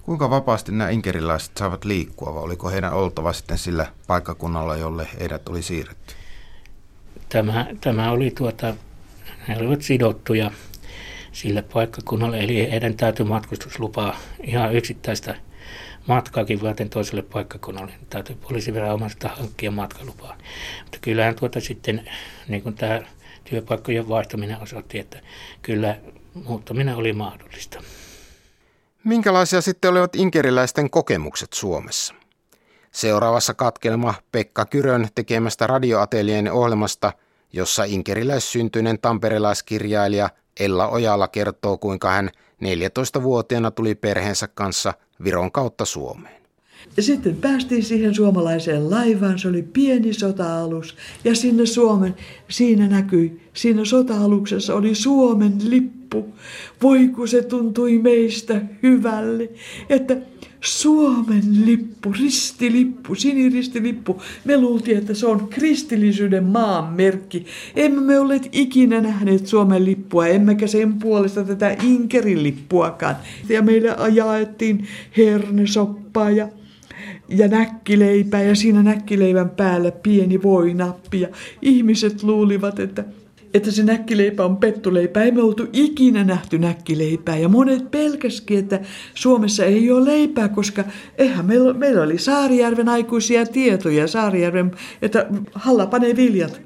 Kuinka 0.04 0.30
vapaasti 0.30 0.72
nämä 0.72 0.90
inkerilaiset 0.90 1.58
saavat 1.58 1.86
liikkua, 1.86 2.36
vai 2.36 2.44
oliko 2.44 2.70
heidän 2.70 2.94
oltava 2.94 3.34
sitten 3.34 3.58
sillä 3.58 3.88
paikkakunnalla, 4.08 4.78
jolle 4.78 5.08
heidät 5.20 5.50
oli 5.50 5.62
siirretty? 5.62 6.14
Tämä, 7.30 7.68
tämä 7.82 8.12
oli 8.12 8.32
tuota, 8.32 8.76
he 9.48 9.58
olivat 9.58 9.82
sidottuja 9.82 10.52
sille 11.32 11.62
paikkakunnalle, 11.62 12.40
eli 12.40 12.72
heidän 12.72 12.98
täytyy 12.98 13.26
matkustuslupaa 13.26 14.18
ihan 14.44 14.76
yksittäistä 14.76 15.36
matkaakin 16.08 16.62
varten 16.62 16.90
toiselle 16.90 17.22
paikkakunnalle, 17.22 17.92
niin 17.92 18.08
täytyy 18.10 18.36
poliisiviranomaiselta 18.36 19.28
hankkia 19.28 19.72
matkalupaa. 19.72 20.38
Mutta 20.84 20.98
kyllähän 21.02 21.36
tuota 21.36 21.60
sitten, 21.60 22.10
niin 22.48 22.64
kuin 22.64 22.76
tämä 22.76 23.02
työpaikkojen 23.44 24.10
vaihtaminen 24.10 24.62
osoitti, 24.62 25.00
että 25.00 25.20
kyllä 25.62 25.98
muuttaminen 26.34 26.96
oli 26.96 27.14
mahdollista. 27.14 27.82
Minkälaisia 29.04 29.62
sitten 29.62 29.92
olivat 29.92 30.16
inkeriläisten 30.16 30.90
kokemukset 30.90 31.54
Suomessa? 31.54 32.14
Seuraavassa 32.92 33.54
katkelma 33.54 34.14
Pekka 34.32 34.66
Kyrön 34.66 35.08
tekemästä 35.16 35.68
radioatelien 35.68 36.52
ohjelmasta, 36.52 37.14
jossa 37.54 37.84
inkeriläissyntyinen 37.84 39.00
tamperelaiskirjailija 39.00 40.30
Ella 40.60 40.88
Ojala 40.88 41.28
kertoo, 41.28 41.78
kuinka 41.78 42.10
hän 42.10 42.30
14-vuotiaana 42.64 43.72
tuli 43.72 43.96
perheensä 43.96 44.48
kanssa 44.48 44.94
Viron 45.24 45.52
kautta 45.52 45.86
Suomeen. 45.86 46.40
Sitten 47.00 47.36
päästiin 47.36 47.84
siihen 47.84 48.16
suomalaiseen 48.16 48.90
laivaan, 48.90 49.40
se 49.40 49.48
oli 49.48 49.62
pieni 49.62 50.14
sota-alus 50.14 50.96
ja 51.24 51.36
sinne 51.36 51.66
Suomen, 51.66 52.16
siinä 52.50 52.88
näkyi, 52.88 53.42
siinä 53.54 53.86
sota-aluksessa 53.86 54.76
oli 54.76 54.96
Suomen 54.96 55.54
lippu. 55.64 56.34
Voi 56.82 57.08
kun 57.08 57.28
se 57.28 57.42
tuntui 57.42 57.98
meistä 57.98 58.62
hyvälle, 58.84 59.50
että 59.90 60.18
Suomen 60.62 61.66
lippu, 61.66 62.14
ristilippu, 62.14 63.16
siniristilippu. 63.16 64.22
Me 64.46 64.58
luultiin, 64.58 64.98
että 64.98 65.14
se 65.14 65.28
on 65.28 65.48
kristillisyyden 65.48 66.44
maan 66.44 66.94
merkki. 66.94 67.46
Emme 67.76 68.02
me 68.02 68.20
olleet 68.20 68.50
ikinä 68.52 69.02
nähneet 69.02 69.48
Suomen 69.48 69.86
lippua, 69.86 70.28
emmekä 70.28 70.68
sen 70.68 70.94
puolesta 70.94 71.44
tätä 71.44 71.76
Inkerin 71.84 72.44
lippuakaan. 72.44 73.16
Ja 73.50 73.62
meille 73.62 73.96
jaettiin 74.14 74.88
hernesoppaa 75.18 76.32
ja 76.32 76.48
ja 77.30 77.48
näkkileipää 77.48 78.44
ja 78.44 78.56
siinä 78.56 78.84
näkkileivän 78.84 79.50
päällä 79.50 79.92
pieni 79.92 80.44
voinappi. 80.44 81.22
Ja 81.22 81.28
ihmiset 81.62 82.24
luulivat, 82.24 82.80
että 82.80 83.04
että 83.54 83.72
se 83.72 83.84
näkkileipä 83.84 84.46
on 84.46 84.58
pettuleipä. 84.58 85.24
Emme 85.24 85.42
oltu 85.42 85.68
ikinä 85.74 86.24
nähty 86.24 86.58
näkkileipää 86.58 87.38
ja 87.38 87.50
monet 87.50 87.92
pelkäskin, 87.92 88.60
että 88.60 88.80
Suomessa 89.14 89.66
ei 89.66 89.92
ole 89.92 90.06
leipää, 90.06 90.50
koska 90.50 90.84
eihän 91.18 91.46
meillä, 91.46 91.74
meillä 91.74 92.02
oli 92.02 92.18
Saarijärven 92.18 92.90
aikuisia 92.90 93.46
tietoja, 93.46 94.08
Saarijärven, 94.08 94.72
että 95.02 95.28
Halla 95.54 95.86
panee 95.86 96.16
viljat. 96.16 96.62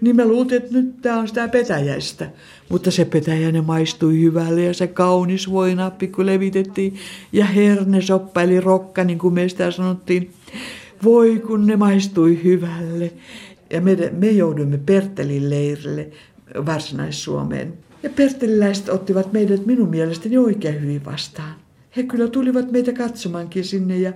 Niin 0.00 0.16
me 0.16 0.24
luultiin, 0.24 0.62
että 0.62 0.74
nyt 0.74 1.02
tämä 1.02 1.18
on 1.18 1.28
sitä 1.28 1.48
petäjäistä. 1.48 2.30
Mutta 2.68 2.90
se 2.90 3.04
petäjäinen 3.04 3.64
maistui 3.64 4.20
hyvälle 4.20 4.62
ja 4.62 4.74
se 4.74 4.86
kaunis 4.86 5.50
voinappi, 5.50 6.08
kun 6.08 6.26
levitettiin. 6.26 6.94
Ja 7.32 7.44
hernesoppa 7.44 8.42
eli 8.42 8.60
rokka, 8.60 9.04
niin 9.04 9.18
kuin 9.18 9.34
meistä 9.34 9.70
sanottiin. 9.70 10.30
Voi 11.04 11.42
kun 11.46 11.66
ne 11.66 11.76
maistui 11.76 12.40
hyvälle. 12.44 13.12
Ja 13.70 13.80
me, 13.80 13.96
me 14.12 14.30
jouduimme 14.30 14.78
Pertelin 14.78 15.50
leirille 15.50 16.08
Varsinais-Suomeen. 16.66 17.78
Ja 18.02 18.10
perteliläiset 18.10 18.88
ottivat 18.88 19.32
meidät 19.32 19.66
minun 19.66 19.88
mielestäni 19.88 20.38
oikein 20.38 20.82
hyvin 20.82 21.04
vastaan. 21.04 21.54
He 21.96 22.02
kyllä 22.02 22.28
tulivat 22.28 22.70
meitä 22.70 22.92
katsomankin 22.92 23.64
sinne 23.64 23.98
ja 23.98 24.12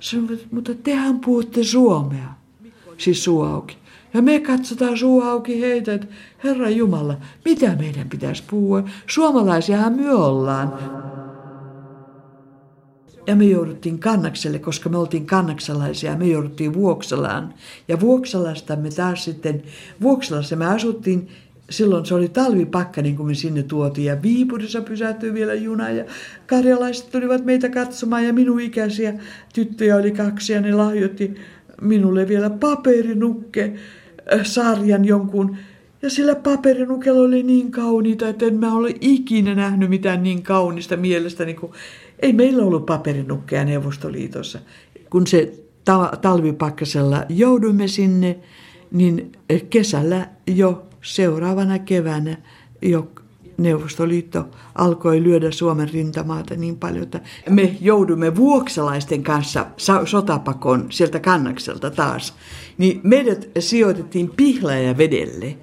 sanoivat, 0.00 0.40
mutta 0.50 0.74
tehän 0.74 1.20
puhutte 1.20 1.64
suomea. 1.64 2.28
Siis 2.98 3.24
suu 3.24 3.42
auki. 3.42 3.76
Ja 4.14 4.22
me 4.22 4.40
katsotaan 4.40 4.98
suu 4.98 5.22
auki 5.22 5.60
heitä, 5.60 5.94
että 5.94 6.06
Herra 6.44 6.70
Jumala, 6.70 7.16
mitä 7.44 7.76
meidän 7.76 8.08
pitäisi 8.08 8.42
puhua? 8.50 8.84
Suomalaisiahan 9.06 9.92
me 9.92 10.14
ollaan. 10.14 10.78
Ja 13.26 13.36
me 13.36 13.44
jouduttiin 13.44 13.98
kannakselle, 13.98 14.58
koska 14.58 14.88
me 14.88 14.98
oltiin 14.98 15.26
kannaksalaisia, 15.26 16.16
me 16.16 16.26
jouduttiin 16.26 16.74
Vuoksalaan. 16.74 17.54
Ja 17.88 18.00
Vuoksalasta 18.00 18.76
me 18.76 18.90
taas 18.90 19.24
sitten, 19.24 19.62
Vuoksalassa 20.02 20.56
me 20.56 20.66
asuttiin, 20.66 21.28
silloin 21.70 22.06
se 22.06 22.14
oli 22.14 22.28
talvipakka, 22.28 23.02
niin 23.02 23.16
kuin 23.16 23.26
me 23.26 23.34
sinne 23.34 23.62
tuotiin. 23.62 24.04
Ja 24.04 24.22
Viipurissa 24.22 24.80
pysähtyi 24.80 25.34
vielä 25.34 25.54
juna 25.54 25.90
ja 25.90 26.04
karjalaiset 26.46 27.10
tulivat 27.10 27.44
meitä 27.44 27.68
katsomaan 27.68 28.26
ja 28.26 28.32
minun 28.32 28.60
ikäisiä 28.60 29.14
tyttöjä 29.54 29.96
oli 29.96 30.10
kaksi 30.10 30.52
ja 30.52 30.60
ne 30.60 30.72
lahjoitti 30.72 31.34
minulle 31.80 32.28
vielä 32.28 32.50
paperinukke 32.50 33.72
äh, 34.34 34.44
sarjan 34.44 35.04
jonkun 35.04 35.56
ja 36.02 36.10
sillä 36.10 36.34
paperinukella 36.34 37.20
oli 37.20 37.42
niin 37.42 37.70
kauniita, 37.70 38.28
että 38.28 38.46
en 38.46 38.54
mä 38.54 38.74
ole 38.74 38.94
ikinä 39.00 39.54
nähnyt 39.54 39.90
mitään 39.90 40.22
niin 40.22 40.42
kaunista 40.42 40.96
mielestäni 40.96 41.54
kuin 41.54 41.72
ei 42.22 42.32
meillä 42.32 42.62
ollut 42.62 42.86
paperinukkeja 42.86 43.64
Neuvostoliitossa. 43.64 44.58
Kun 45.10 45.26
se 45.26 45.52
ta- 45.84 46.12
talvipakkasella 46.22 47.24
jouduimme 47.28 47.88
sinne, 47.88 48.38
niin 48.90 49.32
kesällä 49.70 50.28
jo 50.46 50.86
seuraavana 51.02 51.78
keväänä 51.78 52.36
jo 52.82 53.08
Neuvostoliitto 53.58 54.48
alkoi 54.74 55.22
lyödä 55.22 55.50
Suomen 55.50 55.88
rintamaata 55.88 56.56
niin 56.56 56.76
paljon, 56.76 57.02
että 57.02 57.20
me 57.50 57.76
joudumme 57.80 58.36
vuoksalaisten 58.36 59.22
kanssa 59.22 59.66
sotapakon 60.04 60.86
sieltä 60.90 61.20
kannakselta 61.20 61.90
taas. 61.90 62.34
Niin 62.78 63.00
meidät 63.02 63.48
sijoitettiin 63.58 64.30
Pihlajavedelle. 64.36 65.56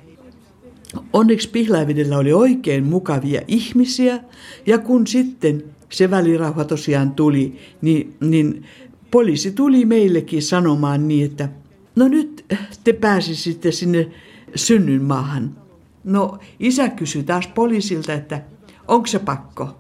Onneksi 1.13 1.49
Pihlajavedellä 1.49 2.17
oli 2.17 2.33
oikein 2.33 2.85
mukavia 2.85 3.41
ihmisiä 3.47 4.19
ja 4.65 4.77
kun 4.77 5.07
sitten 5.07 5.63
se 5.89 6.11
välirauha 6.11 6.63
tosiaan 6.63 7.11
tuli, 7.11 7.57
niin, 7.81 8.15
niin 8.19 8.65
poliisi 9.11 9.51
tuli 9.51 9.85
meillekin 9.85 10.41
sanomaan 10.41 11.07
niin, 11.07 11.25
että 11.25 11.49
no 11.95 12.07
nyt 12.07 12.45
te 12.83 12.93
pääsisitte 12.93 13.71
sinne 13.71 14.11
synnynmaahan. 14.55 15.55
No 16.03 16.37
isä 16.59 16.89
kysyi 16.89 17.23
taas 17.23 17.47
poliisilta, 17.47 18.13
että 18.13 18.41
onko 18.87 19.07
se 19.07 19.19
pakko? 19.19 19.77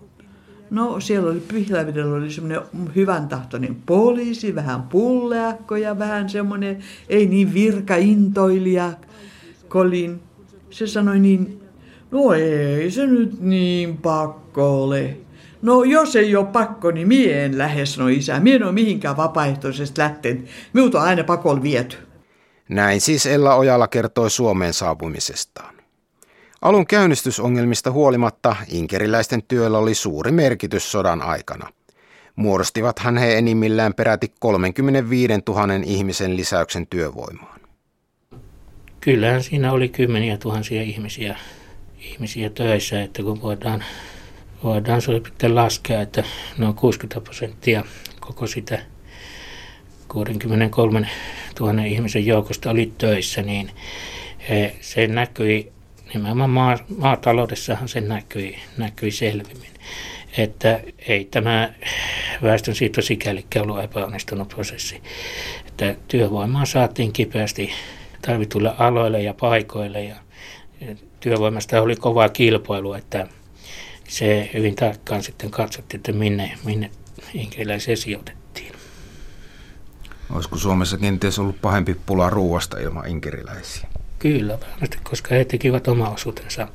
No 0.69 0.99
siellä 0.99 1.31
oli 1.31 1.39
Pihlavedellä 1.39 2.15
oli 2.15 2.31
semmoinen 2.31 2.61
hyvän 2.95 3.27
tahtoinen 3.27 3.75
poliisi, 3.85 4.55
vähän 4.55 4.81
pulleakko 4.81 5.75
ja 5.75 5.99
vähän 5.99 6.29
semmoinen, 6.29 6.77
ei 7.09 7.25
niin 7.25 7.53
virkaintoilija 7.53 8.93
kolin. 9.67 10.19
Se 10.69 10.87
sanoi 10.87 11.19
niin, 11.19 11.61
no 12.11 12.33
ei 12.33 12.91
se 12.91 13.07
nyt 13.07 13.41
niin 13.41 13.97
pakko 13.97 14.83
ole. 14.83 15.17
No 15.61 15.83
jos 15.83 16.15
ei 16.15 16.35
ole 16.35 16.45
pakko, 16.45 16.91
niin 16.91 17.07
mie 17.07 17.45
en 17.45 17.57
lähde, 17.57 17.85
sanoi 17.85 18.17
isä. 18.17 18.39
Mie 18.39 18.55
en 18.55 18.63
ole 18.63 18.71
mihinkään 18.71 19.17
vapaaehtoisesti 19.17 20.01
lähtenyt. 20.01 20.47
Minut 20.73 20.95
on 20.95 21.01
aina 21.01 21.23
pakolla 21.23 21.61
viety. 21.63 21.97
Näin 22.69 23.01
siis 23.01 23.25
Ella 23.25 23.55
Ojala 23.55 23.87
kertoi 23.87 24.29
Suomeen 24.29 24.73
saapumisestaan. 24.73 25.75
Alun 26.61 26.87
käynnistysongelmista 26.87 27.91
huolimatta 27.91 28.55
inkeriläisten 28.67 29.43
työllä 29.43 29.77
oli 29.77 29.95
suuri 29.95 30.31
merkitys 30.31 30.91
sodan 30.91 31.21
aikana. 31.21 31.69
Muodostivathan 32.35 33.17
he 33.17 33.37
enimmillään 33.37 33.93
peräti 33.93 34.33
35 34.39 35.33
000 35.47 35.63
ihmisen 35.85 36.37
lisäyksen 36.37 36.87
työvoimaan. 36.87 37.59
Kyllähän 38.99 39.43
siinä 39.43 39.71
oli 39.71 39.89
kymmeniä 39.89 40.37
tuhansia 40.37 40.81
ihmisiä, 40.81 41.37
ihmisiä 41.99 42.49
töissä, 42.49 43.01
että 43.01 43.23
kun 43.23 43.41
voidaan, 43.41 43.83
voidaan 44.63 45.01
sitten 45.01 45.55
laskea, 45.55 46.01
että 46.01 46.23
noin 46.57 46.73
60 46.73 47.21
prosenttia 47.21 47.83
koko 48.19 48.47
sitä 48.47 48.79
63 50.07 51.07
000 51.59 51.83
ihmisen 51.83 52.25
joukosta 52.25 52.69
oli 52.69 52.91
töissä, 52.97 53.41
niin 53.41 53.71
se 54.81 55.07
näkyi 55.07 55.71
nimenomaan 56.13 56.49
maa, 56.49 56.77
maataloudessahan 56.97 57.87
se 57.87 58.01
näkyi, 58.01 58.57
näkyi 58.77 59.11
selvimmin. 59.11 59.71
Että 60.37 60.79
ei 61.07 61.25
tämä 61.25 61.73
väestön 62.43 62.75
siirto 62.75 63.01
sikälikään 63.01 63.63
ollut 63.69 63.83
epäonnistunut 63.83 64.49
prosessi. 64.49 65.01
Että 65.67 65.95
työvoimaa 66.07 66.65
saatiin 66.65 67.13
kipeästi 67.13 67.71
tarvituille 68.21 68.73
aloille 68.77 69.21
ja 69.21 69.33
paikoille 69.33 70.03
ja 70.03 70.15
työvoimasta 71.19 71.81
oli 71.81 71.95
kova 71.95 72.29
kilpailu, 72.29 72.93
että 72.93 73.27
se 74.07 74.49
hyvin 74.53 74.75
tarkkaan 74.75 75.23
sitten 75.23 75.51
katsottiin, 75.51 75.99
että 75.99 76.11
minne, 76.11 76.51
minne 76.65 76.91
inkeriläisiä 77.33 77.95
sijoitettiin. 77.95 78.71
Olisiko 80.33 80.57
Suomessa 80.57 80.97
kenties 80.97 81.39
ollut 81.39 81.61
pahempi 81.61 81.95
pula 82.05 82.29
ruuasta 82.29 82.79
ilman 82.79 83.07
inkeriläisiä? 83.07 83.87
Kyllä, 84.19 84.57
varmasti, 84.71 84.97
koska 85.03 85.35
he 85.35 85.45
tekivät 85.45 85.87
oma 85.87 86.09
osuutensa, 86.09 86.67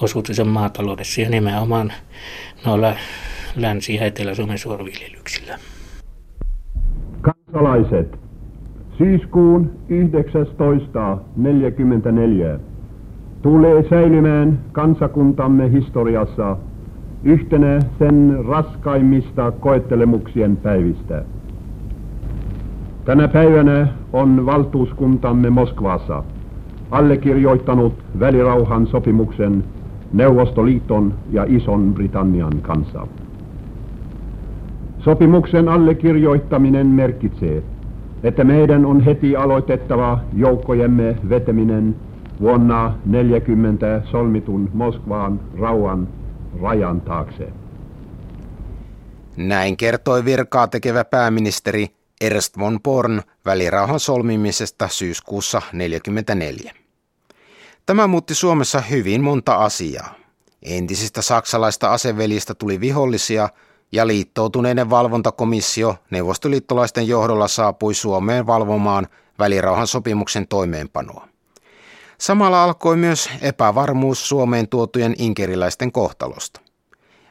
osuutensa 0.00 0.44
maataloudessa 0.44 1.20
ja 1.20 1.30
nimenomaan 1.30 1.92
noilla 2.66 2.96
Länsi- 3.56 3.94
ja 3.94 4.04
Etelä-Suomen 4.04 4.58
suoraviljelyksillä. 4.58 5.58
Kansalaiset, 7.20 8.18
syyskuun 8.98 9.70
1944 9.88 12.71
tulee 13.42 13.84
säilymään 13.90 14.58
kansakuntamme 14.72 15.72
historiassa 15.72 16.56
yhtenä 17.24 17.78
sen 17.98 18.38
raskaimmista 18.48 19.50
koettelemuksien 19.50 20.56
päivistä. 20.56 21.24
Tänä 23.04 23.28
päivänä 23.28 23.88
on 24.12 24.46
valtuuskuntamme 24.46 25.50
Moskvassa 25.50 26.24
allekirjoittanut 26.90 27.94
välirauhan 28.20 28.86
sopimuksen 28.86 29.64
Neuvostoliiton 30.12 31.14
ja 31.30 31.44
Ison-Britannian 31.48 32.60
kanssa. 32.62 33.06
Sopimuksen 34.98 35.68
allekirjoittaminen 35.68 36.86
merkitsee, 36.86 37.62
että 38.22 38.44
meidän 38.44 38.86
on 38.86 39.00
heti 39.00 39.36
aloitettava 39.36 40.18
joukkojemme 40.36 41.16
vetäminen 41.28 41.94
vuonna 42.40 42.82
1940 42.82 44.02
solmitun 44.10 44.70
Moskvaan 44.74 45.40
rauhan 45.58 46.08
rajan 46.62 47.00
taakse. 47.00 47.48
Näin 49.36 49.76
kertoi 49.76 50.24
virkaa 50.24 50.68
tekevä 50.68 51.04
pääministeri 51.04 51.86
Ernst 52.20 52.58
von 52.58 52.80
Born 52.82 53.22
välirauhan 53.44 54.00
solmimisesta 54.00 54.88
syyskuussa 54.88 55.58
1944. 55.58 56.72
Tämä 57.86 58.06
muutti 58.06 58.34
Suomessa 58.34 58.80
hyvin 58.80 59.22
monta 59.22 59.54
asiaa. 59.54 60.14
Entisistä 60.62 61.22
saksalaista 61.22 61.92
asevelistä 61.92 62.54
tuli 62.54 62.80
vihollisia 62.80 63.48
ja 63.92 64.06
liittoutuneiden 64.06 64.90
valvontakomissio 64.90 65.96
neuvostoliittolaisten 66.10 67.08
johdolla 67.08 67.48
saapui 67.48 67.94
Suomeen 67.94 68.46
valvomaan 68.46 69.06
välirauhan 69.38 69.86
sopimuksen 69.86 70.48
toimeenpanoa. 70.48 71.31
Samalla 72.22 72.64
alkoi 72.64 72.96
myös 72.96 73.30
epävarmuus 73.40 74.28
Suomeen 74.28 74.68
tuotujen 74.68 75.14
inkeriläisten 75.18 75.92
kohtalosta. 75.92 76.60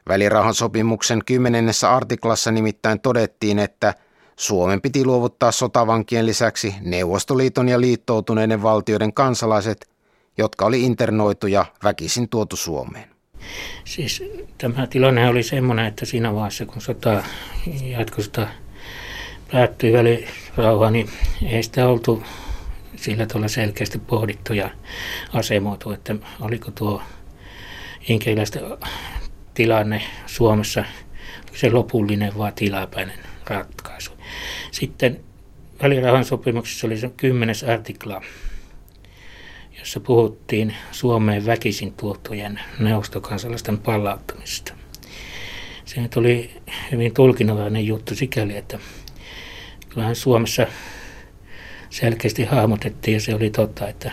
Välirauhan 0.07 0.53
sopimuksen 0.53 1.19
kymmenennessä 1.25 1.95
artiklassa 1.95 2.51
nimittäin 2.51 2.99
todettiin, 2.99 3.59
että 3.59 3.93
Suomen 4.35 4.81
piti 4.81 5.05
luovuttaa 5.05 5.51
sotavankien 5.51 6.25
lisäksi 6.25 6.75
Neuvostoliiton 6.81 7.69
ja 7.69 7.81
liittoutuneiden 7.81 8.63
valtioiden 8.63 9.13
kansalaiset 9.13 9.89
jotka 10.37 10.65
oli 10.65 10.83
internoitu 10.83 11.47
ja 11.47 11.65
väkisin 11.83 12.29
tuotu 12.29 12.55
Suomeen. 12.55 13.09
Siis 13.85 14.23
tämä 14.57 14.87
tilanne 14.87 15.29
oli 15.29 15.43
semmoinen, 15.43 15.85
että 15.85 16.05
siinä 16.05 16.33
vaiheessa 16.33 16.65
kun 16.65 16.81
sota 16.81 17.23
jatkosota 17.81 18.47
päättyi 19.51 19.93
välirauha, 19.93 20.91
niin 20.91 21.09
ei 21.45 21.63
sitä 21.63 21.87
oltu 21.87 22.23
sillä 23.01 23.25
tavalla 23.25 23.47
selkeästi 23.47 23.99
pohdittu 23.99 24.53
ja 24.53 24.69
asemoitu, 25.33 25.91
että 25.91 26.15
oliko 26.39 26.71
tuo 26.71 27.01
inkeiläistä 28.09 28.59
tilanne 29.53 30.01
Suomessa 30.25 30.85
se 31.53 31.69
lopullinen 31.69 32.37
vai 32.37 32.51
tilapäinen 32.55 33.19
ratkaisu. 33.45 34.11
Sitten 34.71 35.19
välirauhan 35.83 36.25
sopimuksessa 36.25 36.87
oli 36.87 36.97
se 36.97 37.11
kymmenes 37.17 37.63
artikla, 37.63 38.21
jossa 39.79 39.99
puhuttiin 39.99 40.75
Suomeen 40.91 41.45
väkisin 41.45 41.93
tuottujen 41.93 42.59
neuvostokansalaisten 42.79 43.77
palauttamisesta. 43.77 44.73
Se 45.85 46.01
nyt 46.01 46.17
oli 46.17 46.61
hyvin 46.91 47.13
tulkinnallinen 47.13 47.85
juttu 47.85 48.15
sikäli, 48.15 48.57
että 48.57 48.79
kyllähän 49.89 50.15
Suomessa 50.15 50.67
selkeästi 51.91 52.45
hahmotettiin 52.45 53.13
ja 53.13 53.21
se 53.21 53.35
oli 53.35 53.49
totta, 53.49 53.87
että 53.87 54.11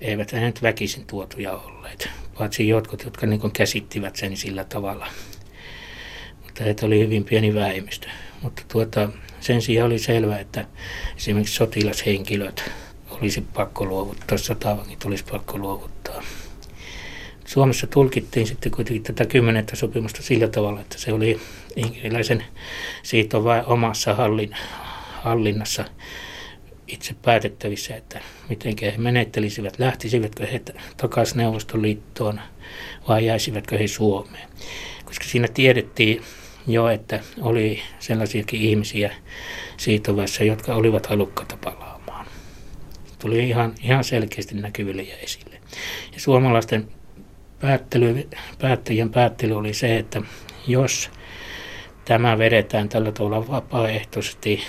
eivät 0.00 0.32
he 0.32 0.40
nyt 0.40 0.62
väkisin 0.62 1.06
tuotuja 1.06 1.52
olleet, 1.52 2.08
paitsi 2.38 2.68
jotkut, 2.68 3.04
jotka 3.04 3.26
niin 3.26 3.52
käsittivät 3.52 4.16
sen 4.16 4.36
sillä 4.36 4.64
tavalla. 4.64 5.06
Mutta 6.42 6.64
heitä 6.64 6.86
oli 6.86 7.00
hyvin 7.00 7.24
pieni 7.24 7.54
vähemmistö. 7.54 8.08
Mutta 8.42 8.62
tuota, 8.68 9.08
sen 9.40 9.62
sijaan 9.62 9.86
oli 9.86 9.98
selvää, 9.98 10.38
että 10.38 10.66
esimerkiksi 11.16 11.54
sotilashenkilöt 11.54 12.70
olisi 13.10 13.40
pakko 13.40 13.84
luovuttaa, 13.84 14.38
sotavangit 14.38 15.04
olisi 15.04 15.24
pakko 15.30 15.58
luovuttaa. 15.58 16.22
Suomessa 17.44 17.86
tulkittiin 17.86 18.46
sitten 18.46 18.72
kuitenkin 18.72 19.02
tätä 19.02 19.26
kymmenettä 19.26 19.76
sopimusta 19.76 20.22
sillä 20.22 20.48
tavalla, 20.48 20.80
että 20.80 20.98
se 20.98 21.12
oli 21.12 21.40
inkeriläisen 21.76 22.44
siitä 23.02 23.38
omassa 23.66 24.14
hallin, 24.14 24.56
hallinnassa 25.26 25.84
itse 26.86 27.14
päätettävissä, 27.22 27.96
että 27.96 28.20
miten 28.48 28.74
he 28.82 28.94
menettelisivät, 28.96 29.78
lähtisivätkö 29.78 30.46
he 30.46 30.60
takaisin 30.96 31.38
Neuvostoliittoon 31.38 32.40
vai 33.08 33.26
jäisivätkö 33.26 33.78
he 33.78 33.86
Suomeen. 33.86 34.48
Koska 35.04 35.24
siinä 35.24 35.48
tiedettiin 35.54 36.22
jo, 36.66 36.88
että 36.88 37.20
oli 37.40 37.82
sellaisiakin 37.98 38.60
ihmisiä 38.60 39.14
siitä 39.76 40.12
vaiheessa, 40.12 40.44
jotka 40.44 40.74
olivat 40.74 41.06
halukkaita 41.06 41.56
palaamaan. 41.64 42.26
tuli 43.18 43.48
ihan, 43.48 43.74
ihan 43.82 44.04
selkeästi 44.04 44.54
näkyville 44.54 45.02
ja 45.02 45.16
esille. 45.16 45.60
Ja 46.12 46.20
suomalaisten 46.20 46.88
päättely, 47.60 48.28
päättäjien 48.58 49.10
päättely 49.10 49.56
oli 49.56 49.74
se, 49.74 49.96
että 49.96 50.22
jos 50.66 51.10
tämä 52.04 52.38
vedetään 52.38 52.88
tällä 52.88 53.12
tavalla 53.12 53.48
vapaaehtoisesti 53.48 54.62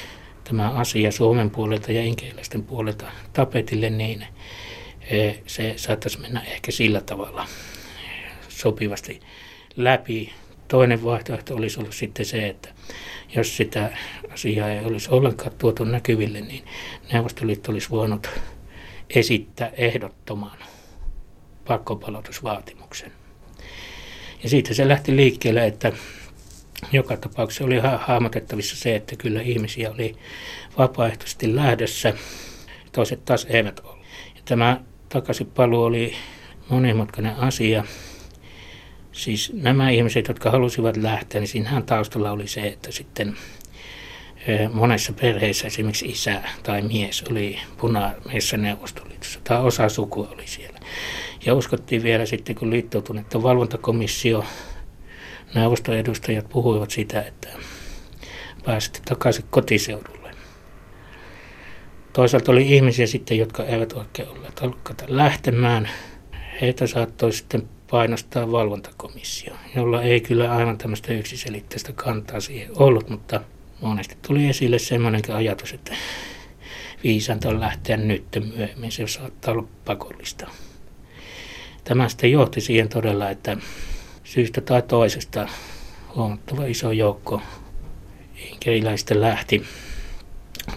tämä 0.48 0.70
asia 0.70 1.12
Suomen 1.12 1.50
puolelta 1.50 1.92
ja 1.92 2.04
inkeiläisten 2.04 2.64
puolelta 2.64 3.06
tapetille, 3.34 3.90
niin 3.90 4.26
eh, 5.10 5.42
se 5.48 5.74
saattaisi 5.76 6.20
mennä 6.20 6.42
ehkä 6.42 6.72
sillä 6.72 7.02
tavalla 7.02 7.48
sopivasti 8.50 9.20
läpi. 9.76 10.34
Toinen 10.68 11.04
vaihtoehto 11.04 11.56
olisi 11.56 11.80
ollut 11.80 11.94
sitten 11.94 12.26
se, 12.26 12.48
että 12.48 12.70
jos 13.36 13.58
sitä 13.58 13.98
asiaa 14.34 14.70
ei 14.70 14.86
olisi 14.86 15.10
ollenkaan 15.12 15.52
tuotu 15.58 15.84
näkyville, 15.84 16.42
niin 16.42 16.64
Neuvostoliitto 17.14 17.72
olisi 17.72 17.90
voinut 17.90 18.30
esittää 19.10 19.72
ehdottoman 19.74 20.58
pakkopalautusvaatimuksen. 21.68 23.12
Ja 24.44 24.50
siitä 24.50 24.74
se 24.74 24.88
lähti 24.88 25.16
liikkeelle, 25.16 25.66
että 25.66 25.92
joka 26.92 27.18
tapauksessa 27.18 27.64
oli 27.64 27.80
ha- 27.80 28.00
hahmotettavissa 28.08 28.76
se, 28.76 28.96
että 28.96 29.16
kyllä 29.16 29.42
ihmisiä 29.42 29.92
oli 29.92 30.16
vapaaehtoisesti 30.78 31.56
lähdössä, 31.56 32.14
toiset 32.92 33.26
taas 33.26 33.48
eivät 33.50 33.80
ole. 33.80 33.98
Ja 34.36 34.42
tämä 34.46 34.82
takaisinpaluu 35.10 35.84
oli 35.84 36.14
monimutkainen 36.70 37.36
asia. 37.36 37.84
Siis 39.12 39.52
nämä 39.54 39.90
ihmiset, 39.90 40.28
jotka 40.28 40.52
halusivat 40.52 40.98
lähteä, 40.98 41.42
niin 41.42 41.48
siinähän 41.48 41.84
taustalla 41.84 42.32
oli 42.32 42.48
se, 42.48 42.62
että 42.62 42.92
sitten 42.92 43.38
monessa 44.74 45.14
perheessä 45.14 45.68
esimerkiksi 45.68 46.06
isä 46.06 46.42
tai 46.64 46.82
mies 46.82 47.24
oli 47.32 47.60
punaisessa 47.78 48.58
neuvostoliitossa 48.58 49.40
tai 49.44 49.62
osa 49.62 49.90
sukua 49.90 50.30
oli 50.34 50.48
siellä. 50.48 50.80
Ja 51.46 51.54
uskottiin 51.54 52.04
vielä 52.04 52.26
sitten, 52.26 52.56
kun 52.56 52.70
liittoutunut 52.70 53.44
valvontakomissio, 53.44 54.46
neuvostoedustajat 55.56 56.50
puhuivat 56.50 56.92
sitä, 56.92 57.22
että 57.22 57.50
pääsitte 58.66 59.00
takaisin 59.06 59.46
kotiseudulle. 59.50 60.32
Toisaalta 62.14 62.52
oli 62.52 62.76
ihmisiä 62.76 63.08
sitten, 63.08 63.38
jotka 63.38 63.66
eivät 63.66 63.94
oikein 63.94 64.30
olleet 64.30 64.60
halukkaita 64.60 65.06
lähtemään. 65.08 65.90
Heitä 66.62 66.88
saattoi 66.88 67.34
sitten 67.34 67.70
painostaa 67.92 68.52
valvontakomissio, 68.52 69.54
jolla 69.76 70.04
ei 70.04 70.22
kyllä 70.22 70.52
aivan 70.52 70.78
tämmöistä 70.78 71.14
yksiselitteistä 71.14 71.94
kantaa 71.96 72.40
siihen 72.40 72.70
ollut, 72.76 73.10
mutta 73.10 73.42
monesti 73.82 74.18
tuli 74.28 74.48
esille 74.48 74.80
semmoinenkin 74.80 75.36
ajatus, 75.36 75.74
että 75.74 75.96
viisanta 77.04 77.50
on 77.50 77.60
lähteä 77.60 77.98
nyt 77.98 78.26
myöhemmin, 78.56 78.92
se 78.92 79.08
saattaa 79.08 79.54
olla 79.54 79.68
pakollista. 79.86 80.48
Tämä 81.84 82.10
sitten 82.10 82.32
johti 82.32 82.62
siihen 82.62 82.90
todella, 82.90 83.30
että 83.30 83.58
syystä 84.28 84.62
tai 84.62 84.82
toisesta 84.82 85.48
huomattava 86.16 86.66
iso 86.66 86.92
joukko 86.92 87.42
inkeriläistä 88.52 89.22
lähti, 89.22 89.66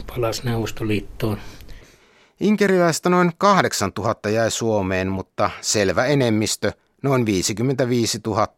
palasi 0.07 0.43
Neuvostoliittoon. 0.45 1.39
Inkeriläistä 2.41 3.09
noin 3.09 3.33
8000 3.39 4.31
jäi 4.31 4.51
Suomeen, 4.51 5.09
mutta 5.09 5.51
selvä 5.61 6.07
enemmistö, 6.07 6.73
noin 7.03 7.27
55 7.27 8.21
000, 8.27 8.49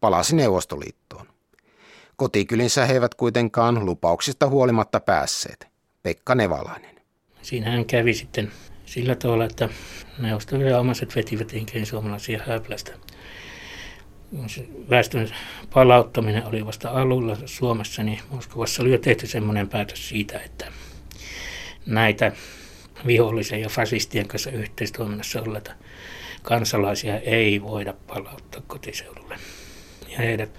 palasi 0.00 0.36
Neuvostoliittoon. 0.36 1.26
Kotikylinsä 2.16 2.86
he 2.86 2.94
eivät 2.94 3.14
kuitenkaan 3.14 3.84
lupauksista 3.84 4.48
huolimatta 4.48 5.00
päässeet. 5.00 5.68
Pekka 6.02 6.34
Nevalainen. 6.34 7.00
Siinähän 7.42 7.84
kävi 7.84 8.14
sitten 8.14 8.52
sillä 8.86 9.14
tavalla, 9.14 9.44
että 9.44 9.68
neuvostoviranomaiset 10.18 11.16
vetivät 11.16 11.52
inkerin 11.52 11.86
suomalaisia 11.86 12.40
häplästä. 12.46 12.92
Väestön 14.90 15.28
palauttaminen 15.74 16.46
oli 16.46 16.66
vasta 16.66 16.90
alulla 16.90 17.36
Suomessa, 17.46 18.02
niin 18.02 18.20
Moskovassa 18.30 18.82
oli 18.82 18.92
jo 18.92 18.98
tehty 18.98 19.26
semmoinen 19.26 19.68
päätös 19.68 20.08
siitä, 20.08 20.40
että 20.40 20.72
näitä 21.86 22.32
vihollisen 23.06 23.60
ja 23.60 23.68
fasistien 23.68 24.28
kanssa 24.28 24.50
yhteistoiminnassa 24.50 25.42
olleita 25.42 25.72
kansalaisia 26.42 27.18
ei 27.18 27.62
voida 27.62 27.94
palauttaa 28.06 28.62
kotiseudulle. 28.66 29.36
Ja 30.08 30.18
heidät 30.18 30.50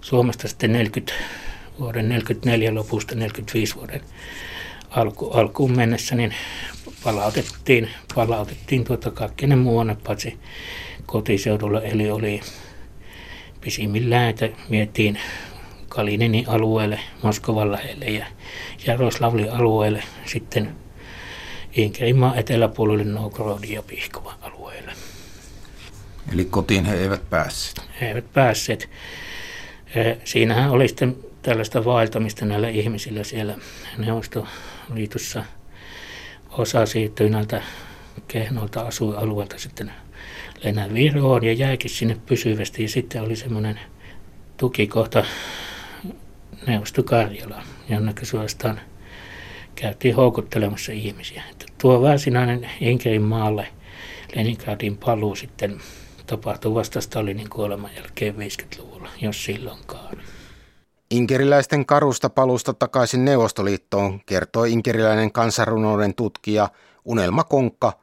Suomesta 0.00 0.48
sitten 0.48 0.72
40, 0.72 1.12
vuoden 1.78 2.08
44 2.08 2.74
lopusta 2.74 3.14
45 3.14 3.74
vuoden 3.74 4.00
alku, 4.90 5.30
alkuun 5.30 5.76
mennessä, 5.76 6.14
niin 6.14 6.34
palautettiin, 7.04 7.90
palautettiin 8.14 8.84
tuota 8.84 9.10
kaikkien 9.10 9.58
muuanne 9.58 9.96
paitsi 10.04 10.38
kotiseudulla, 11.06 11.82
eli 11.82 12.10
oli 12.10 12.40
pisimmillään, 13.62 14.30
että 14.30 14.48
vietiin 14.70 15.18
Kalininin 15.88 16.48
alueelle, 16.48 17.00
Moskovan 17.22 17.72
lähelle 17.72 18.04
ja 18.04 18.26
Jaroslavlin 18.86 19.52
alueelle, 19.52 20.02
sitten 20.26 20.74
Inkerimaan 21.72 22.38
eteläpuolelle 22.38 23.04
Novgorodin 23.04 23.72
ja 23.72 23.82
Pihkovan 23.82 24.34
alueelle. 24.40 24.92
Eli 26.32 26.44
kotiin 26.44 26.84
he 26.84 26.96
eivät 26.96 27.30
päässeet? 27.30 27.88
He 28.00 28.08
eivät 28.08 28.32
päässeet. 28.32 28.90
Siinähän 30.24 30.70
oli 30.70 30.88
sitten 30.88 31.16
tällaista 31.42 31.84
vaeltamista 31.84 32.44
näillä 32.44 32.68
ihmisillä 32.68 33.24
siellä 33.24 33.54
Neuvostoliitossa. 33.98 35.44
Osa 36.50 36.86
siirtyi 36.86 37.30
näiltä 37.30 37.62
kehnoilta 38.28 38.80
asuinalueilta 38.80 39.58
sitten 39.58 39.92
Lennä 40.64 40.94
Viroon 40.94 41.44
ja 41.44 41.52
jäikin 41.52 41.90
sinne 41.90 42.16
pysyvästi. 42.26 42.82
Ja 42.82 42.88
sitten 42.88 43.22
oli 43.22 43.36
semmoinen 43.36 43.80
tukikohta 44.56 45.24
Neuvostokarjala, 46.66 47.62
jonne 47.88 48.14
suorastaan 48.22 48.80
käytiin 49.74 50.16
houkuttelemassa 50.16 50.92
ihmisiä. 50.92 51.42
Että 51.50 51.66
tuo 51.80 52.02
varsinainen 52.02 52.70
Inkerin 52.80 53.22
maalle 53.22 53.68
Leningradin 54.34 54.96
paluu 54.96 55.34
sitten 55.34 55.80
tapahtui 56.26 56.74
vasta 56.74 57.00
Stalinin 57.00 57.50
kuoleman 57.50 57.90
jälkeen 57.96 58.34
50-luvulla, 58.34 59.08
jos 59.20 59.44
silloinkaan. 59.44 60.16
Inkeriläisten 61.10 61.86
karusta 61.86 62.30
palusta 62.30 62.74
takaisin 62.74 63.24
Neuvostoliittoon 63.24 64.20
kertoi 64.26 64.72
inkeriläinen 64.72 65.32
kansanrunouden 65.32 66.14
tutkija 66.14 66.68
Unelma 67.04 67.44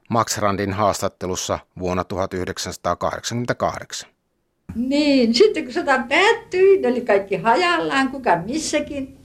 Max 0.10 0.38
Randin 0.38 0.74
haastattelussa 0.74 1.60
vuonna 1.80 2.04
1988. 2.04 4.10
Niin, 4.76 5.34
sitten 5.34 5.64
kun 5.64 5.74
sota 5.74 6.04
päättyi, 6.10 6.82
ne 6.82 6.88
oli 6.88 7.02
kaikki 7.02 7.38
hajallaan, 7.38 8.10
kuka 8.10 8.38
missäkin. 8.46 9.18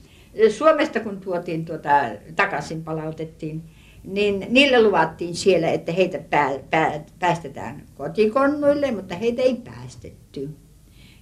Suomesta 0.57 0.99
kun 0.99 1.19
tuotiin 1.19 1.65
tuota, 1.65 1.89
takaisin 2.35 2.83
palautettiin, 2.83 3.63
niin 4.03 4.47
niille 4.49 4.83
luvattiin 4.83 5.35
siellä, 5.35 5.69
että 5.69 5.91
heitä 5.91 6.19
pää, 6.29 6.51
pää, 6.69 7.03
päästetään 7.19 7.83
kotikonnuille, 7.95 8.91
mutta 8.91 9.15
heitä 9.15 9.41
ei 9.41 9.55
päästetty. 9.55 10.49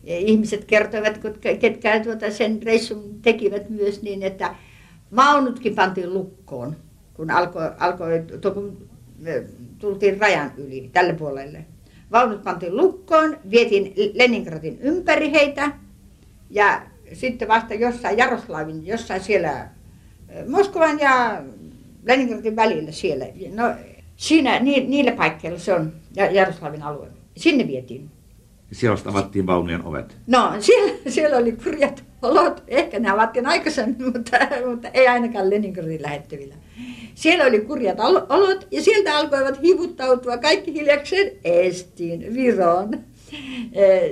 Ihmiset 0.03 0.65
kertoivat, 0.65 1.19
ketkä 1.59 1.99
tuota 1.99 2.31
sen 2.31 2.63
reissun 2.63 3.21
tekivät 3.21 3.69
myös 3.69 4.01
niin, 4.01 4.23
että 4.23 4.55
vaunutkin 5.15 5.75
pantiin 5.75 6.13
lukkoon, 6.13 6.75
kun 7.13 7.31
alkoi, 7.31 7.71
alkoi 7.79 8.23
kun 8.53 8.89
tultiin 9.79 10.21
rajan 10.21 10.51
yli 10.57 10.89
tälle 10.93 11.13
puolelle. 11.13 11.65
Vaunut 12.11 12.43
pantiin 12.43 12.77
lukkoon, 12.77 13.37
vietiin 13.51 13.93
Leningradin 14.13 14.79
ympäri 14.81 15.31
heitä 15.31 15.71
ja 16.49 16.81
sitten 17.13 17.47
vasta 17.47 17.73
jossain 17.73 18.17
Jaroslavin, 18.17 18.87
jossain 18.87 19.21
siellä 19.21 19.67
Moskovan 20.47 20.99
ja 20.99 21.43
Leningradin 22.03 22.55
välillä 22.55 22.91
siellä. 22.91 23.25
No, 23.55 23.63
siinä, 24.15 24.59
ni, 24.59 24.85
niillä 24.87 25.11
paikkeilla 25.11 25.59
se 25.59 25.73
on 25.73 25.93
Jaroslavin 26.31 26.83
alue. 26.83 27.07
Sinne 27.37 27.67
vietiin. 27.67 28.09
Siellä 28.71 28.99
avattiin 29.05 29.47
vaunujen 29.47 29.85
ovet? 29.85 30.17
No, 30.27 30.53
siellä, 30.59 30.93
siellä 31.07 31.37
oli 31.37 31.51
kurjat 31.51 32.03
olot. 32.21 32.63
Ehkä 32.67 32.99
ne 32.99 33.09
avattiin 33.09 33.45
aikaisemmin, 33.45 34.05
mutta, 34.13 34.37
mutta 34.69 34.87
ei 34.87 35.07
ainakaan 35.07 35.49
Leningradin 35.49 36.01
lähettävillä. 36.01 36.55
Siellä 37.15 37.45
oli 37.45 37.59
kurjat 37.59 37.99
olot 38.29 38.67
ja 38.71 38.83
sieltä 38.83 39.17
alkoivat 39.17 39.61
hivuttautua 39.61 40.37
kaikki 40.37 40.73
hiljakseen 40.73 41.31
Estiin, 41.43 42.33
Viroon. 42.33 42.99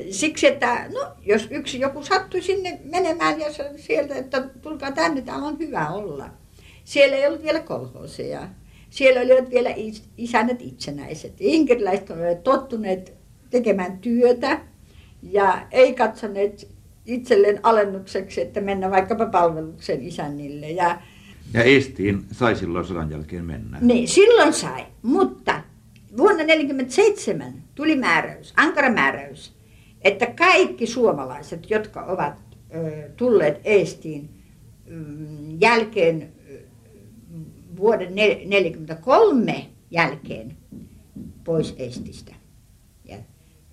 Siksi, 0.09 0.47
että 0.47 0.85
no, 0.93 0.99
jos 1.25 1.47
yksi 1.51 1.79
joku 1.79 2.03
sattui 2.03 2.41
sinne 2.41 2.79
menemään 2.83 3.39
ja 3.39 3.47
sieltä, 3.75 4.15
että 4.15 4.41
tulkaa 4.61 4.91
tänne, 4.91 5.21
täällä 5.21 5.47
on 5.47 5.59
hyvä 5.59 5.89
olla. 5.89 6.29
Siellä 6.83 7.17
ei 7.17 7.27
ollut 7.27 7.43
vielä 7.43 7.59
kolhooseja. 7.59 8.47
Siellä 8.89 9.21
olivat 9.21 9.49
vielä 9.49 9.69
isännät 10.17 10.61
itsenäiset. 10.61 11.33
Inkeriläiset 11.39 12.09
olivat 12.09 12.43
tottuneet 12.43 13.20
tekemään 13.51 13.97
työtä 13.97 14.59
ja 15.23 15.67
ei 15.71 15.93
katsoneet 15.93 16.67
itselleen 17.05 17.59
alennukseksi, 17.63 18.41
että 18.41 18.61
mennä 18.61 18.91
vaikkapa 18.91 19.25
palveluksen 19.25 20.01
isännille. 20.01 20.69
Ja 20.69 21.01
Ja 21.53 21.63
Estiin 21.63 22.25
sai 22.31 22.55
silloin 22.55 22.85
sodan 22.85 23.11
jälkeen 23.11 23.45
mennä. 23.45 23.77
Niin, 23.81 24.07
silloin 24.07 24.53
sai, 24.53 24.85
mutta 25.01 25.63
vuonna 26.17 26.43
1947 26.43 27.53
tuli 27.75 27.95
määräys, 27.95 28.53
ankara 28.57 28.91
määräys, 28.91 29.53
että 30.01 30.25
kaikki 30.25 30.87
suomalaiset, 30.87 31.69
jotka 31.69 32.05
ovat 32.05 32.33
ö, 32.75 33.09
tulleet 33.17 33.61
Eestiin 33.63 34.29
mm, 34.87 35.61
jälkeen 35.61 36.31
vuoden 37.77 38.07
1943 38.07 39.67
jälkeen 39.91 40.57
pois 41.43 41.75
Estistä. 41.77 42.40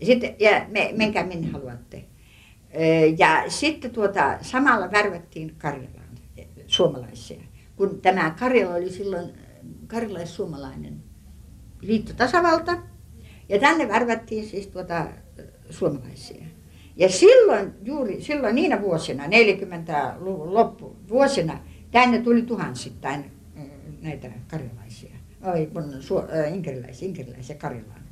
Sitten, 0.02 0.34
ja 0.38 0.66
me, 0.68 0.94
menkää 0.96 1.26
minne 1.26 1.50
haluatte. 1.50 2.04
Ja 3.18 3.44
sitten 3.48 3.90
tuota, 3.90 4.38
samalla 4.42 4.92
värvättiin 4.92 5.54
Karjalaan 5.58 6.18
suomalaisia. 6.66 7.42
Kun 7.76 8.00
tämä 8.00 8.30
Karjala 8.30 8.74
oli 8.74 8.90
silloin 8.90 9.32
karjalais-suomalainen 9.86 11.02
liittotasavalta. 11.80 12.78
Ja 13.48 13.58
tänne 13.58 13.88
värvättiin 13.88 14.46
siis 14.46 14.66
tuota, 14.66 15.06
suomalaisia. 15.70 16.44
Ja 16.96 17.08
silloin, 17.08 17.72
juuri 17.82 18.22
silloin 18.22 18.54
niinä 18.54 18.82
vuosina, 18.82 19.24
40-luvun 19.26 20.54
loppu 20.54 20.96
vuosina, 21.08 21.60
tänne 21.90 22.18
tuli 22.18 22.42
tuhansittain 22.42 23.38
näitä 24.02 24.30
karjalaisia, 24.50 25.16
oi, 25.42 25.70
su, 26.00 26.18
äh, 26.18 26.54
inkeriläisiä, 26.54 27.08
inkeriläisiä 27.08 27.56
Karjalaan. 27.56 28.02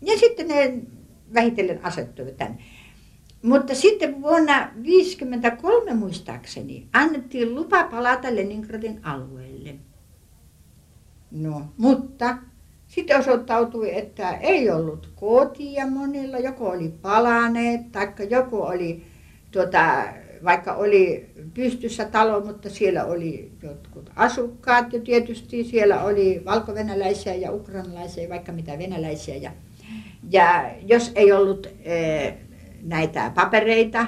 Ja 0.00 0.18
sitten 0.18 0.48
ne 0.48 0.74
vähitellen 1.34 1.84
asettuivat 1.84 2.36
tänne. 2.36 2.58
Mutta 3.42 3.74
sitten 3.74 4.22
vuonna 4.22 4.58
1953 4.58 5.94
muistaakseni 5.94 6.86
annettiin 6.92 7.54
lupa 7.54 7.84
palata 7.84 8.34
Leningradin 8.34 9.00
alueelle. 9.02 9.74
No, 11.30 11.62
mutta 11.76 12.36
sitten 12.88 13.18
osoittautui, 13.18 13.98
että 13.98 14.30
ei 14.30 14.70
ollut 14.70 15.10
kotia 15.14 15.86
monilla, 15.86 16.38
joko 16.38 16.68
oli 16.68 16.88
palaneet, 17.02 17.92
tai 17.92 18.08
joku 18.30 18.62
oli 18.62 19.02
tuota, 19.50 20.04
vaikka 20.44 20.74
oli 20.74 21.30
pystyssä 21.54 22.04
talo, 22.04 22.40
mutta 22.40 22.70
siellä 22.70 23.04
oli 23.04 23.52
jotkut 23.62 24.10
asukkaat 24.16 24.92
ja 24.92 25.00
tietysti 25.00 25.64
siellä 25.64 26.04
oli 26.04 26.42
valkovenäläisiä 26.44 27.34
ja 27.34 27.52
ukrainalaisia, 27.52 28.28
vaikka 28.28 28.52
mitä 28.52 28.78
venäläisiä. 28.78 29.36
Ja, 29.36 29.50
ja 30.32 30.70
jos 30.86 31.12
ei 31.14 31.32
ollut 31.32 31.66
e, 31.66 32.32
näitä 32.82 33.32
papereita 33.34 34.06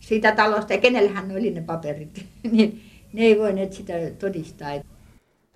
siitä 0.00 0.32
talosta, 0.32 0.72
ja 0.72 0.80
kenellähän 0.80 1.30
oli 1.30 1.50
ne 1.50 1.60
paperit, 1.60 2.26
niin 2.52 2.82
ne 3.12 3.22
ei 3.22 3.38
voineet 3.38 3.72
sitä 3.72 3.92
todistaa. 4.18 4.68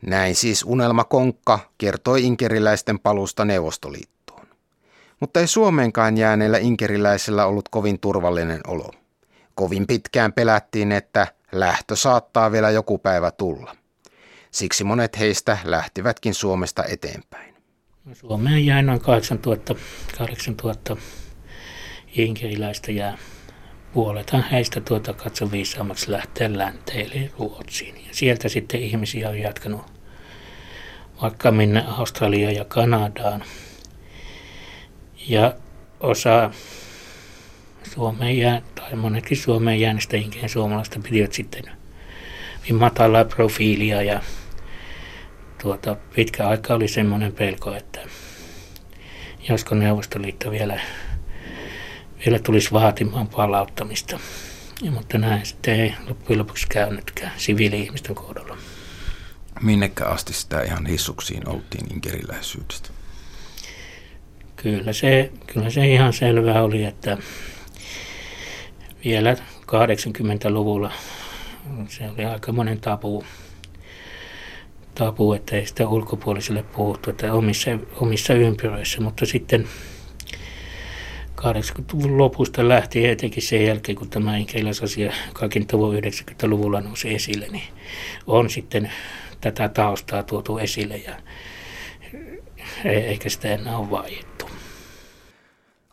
Näin 0.02 0.34
siis 0.34 0.64
Unelma 0.66 1.04
Konkka 1.04 1.58
kertoi 1.78 2.24
inkeriläisten 2.24 2.98
palusta 2.98 3.44
Neuvostoliittoon. 3.44 4.46
Mutta 5.20 5.40
ei 5.40 5.46
Suomeenkaan 5.46 6.16
jääneellä 6.16 6.58
inkeriläisellä 6.58 7.46
ollut 7.46 7.68
kovin 7.68 8.00
turvallinen 8.00 8.60
olo. 8.66 8.90
Kovin 9.54 9.86
pitkään 9.86 10.32
pelättiin, 10.32 10.92
että 10.92 11.26
lähtö 11.52 11.96
saattaa 11.96 12.52
vielä 12.52 12.70
joku 12.70 12.98
päivä 12.98 13.30
tulla. 13.30 13.76
Siksi 14.50 14.84
monet 14.84 15.18
heistä 15.18 15.58
lähtivätkin 15.64 16.34
Suomesta 16.34 16.84
eteenpäin. 16.84 17.51
Suomeen 18.12 18.66
jäi 18.66 18.82
noin 18.82 19.00
8000, 19.00 19.74
8000 20.18 20.96
inkeriläistä 22.16 22.92
ja 22.92 23.18
puolethan 23.92 24.44
heistä 24.50 24.80
tuota 24.80 25.12
katso 25.12 25.50
viisaammaksi 25.50 26.10
lähteä 26.10 26.58
länteille 26.58 27.30
Ruotsiin. 27.38 27.94
Ja 27.94 28.08
sieltä 28.12 28.48
sitten 28.48 28.80
ihmisiä 28.82 29.28
on 29.28 29.38
jatkanut 29.38 29.82
vaikka 31.22 31.50
minne 31.50 31.84
Australiaan 31.98 32.54
ja 32.54 32.64
Kanadaan. 32.64 33.44
Ja 35.28 35.54
osa 36.00 36.50
Suomeen 37.94 38.38
jää, 38.38 38.62
tai 38.74 38.96
monetkin 38.96 39.36
Suomeen 39.36 39.80
jääneistä 39.80 40.16
inkeen 40.16 40.48
suomalaista 40.48 41.00
pitivät 41.02 41.32
sitten 41.32 41.64
matalaa 42.72 43.24
profiilia 43.24 44.02
ja 44.02 44.20
tuota, 45.62 45.96
pitkä 46.14 46.48
aika 46.48 46.74
oli 46.74 46.88
semmoinen 46.88 47.32
pelko, 47.32 47.74
että 47.74 48.00
josko 49.48 49.74
Neuvostoliitto 49.74 50.50
vielä, 50.50 50.80
vielä 52.24 52.38
tulisi 52.38 52.72
vaatimaan 52.72 53.28
palauttamista. 53.28 54.18
Ja, 54.82 54.90
mutta 54.90 55.18
näin 55.18 55.46
sitten 55.46 55.80
ei 55.80 55.94
loppujen 56.08 56.38
lopuksi 56.38 56.66
käynytkään 56.68 57.32
siviili-ihmisten 57.36 58.14
kohdalla. 58.14 58.56
Minnekä 59.60 60.04
asti 60.04 60.32
sitä 60.32 60.62
ihan 60.62 60.86
hissuksiin 60.86 61.48
oltiin 61.48 61.92
inkeriläisyydestä? 61.92 62.88
Kyllä 64.56 64.92
se, 64.92 65.32
kyllä 65.46 65.70
se 65.70 65.86
ihan 65.86 66.12
selvää 66.12 66.62
oli, 66.62 66.84
että 66.84 67.18
vielä 69.04 69.36
80-luvulla 69.60 70.92
se 71.88 72.10
oli 72.10 72.24
aika 72.24 72.52
monen 72.52 72.80
tabu, 72.80 73.24
tabu 74.94 75.32
että 75.32 75.56
ei 75.56 75.66
sitä 75.66 75.88
ulkopuoliselle 75.88 76.62
puhuttu, 76.62 77.10
että 77.10 77.32
omissa, 77.32 77.70
omissa 78.00 78.34
ympyröissä, 78.34 79.00
mutta 79.00 79.26
sitten 79.26 79.68
80-luvun 81.40 82.18
lopusta 82.18 82.68
lähtien 82.68 83.10
etenkin 83.10 83.42
sen 83.42 83.66
jälkeen, 83.66 83.98
kun 83.98 84.10
tämä 84.10 84.36
inkeiläsasia 84.36 85.12
kaikin 85.32 85.66
tavoin 85.66 86.04
90-luvulla 86.04 86.80
nousi 86.80 87.14
esille, 87.14 87.48
niin 87.48 87.68
on 88.26 88.50
sitten 88.50 88.92
tätä 89.40 89.68
taustaa 89.68 90.22
tuotu 90.22 90.58
esille 90.58 90.96
ja 90.96 91.14
e-, 92.84 92.90
eikä 92.90 93.28
sitä 93.28 93.48
enää 93.48 93.78
ole 93.78 93.90
vaiettu. 93.90 94.46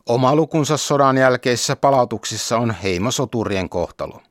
Oma 0.05 0.35
lukunsa 0.35 0.77
sodan 0.77 1.17
jälkeisissä 1.17 1.75
palautuksissa 1.75 2.57
on 2.57 2.75
heimosoturien 2.83 3.69
kohtalo. 3.69 4.21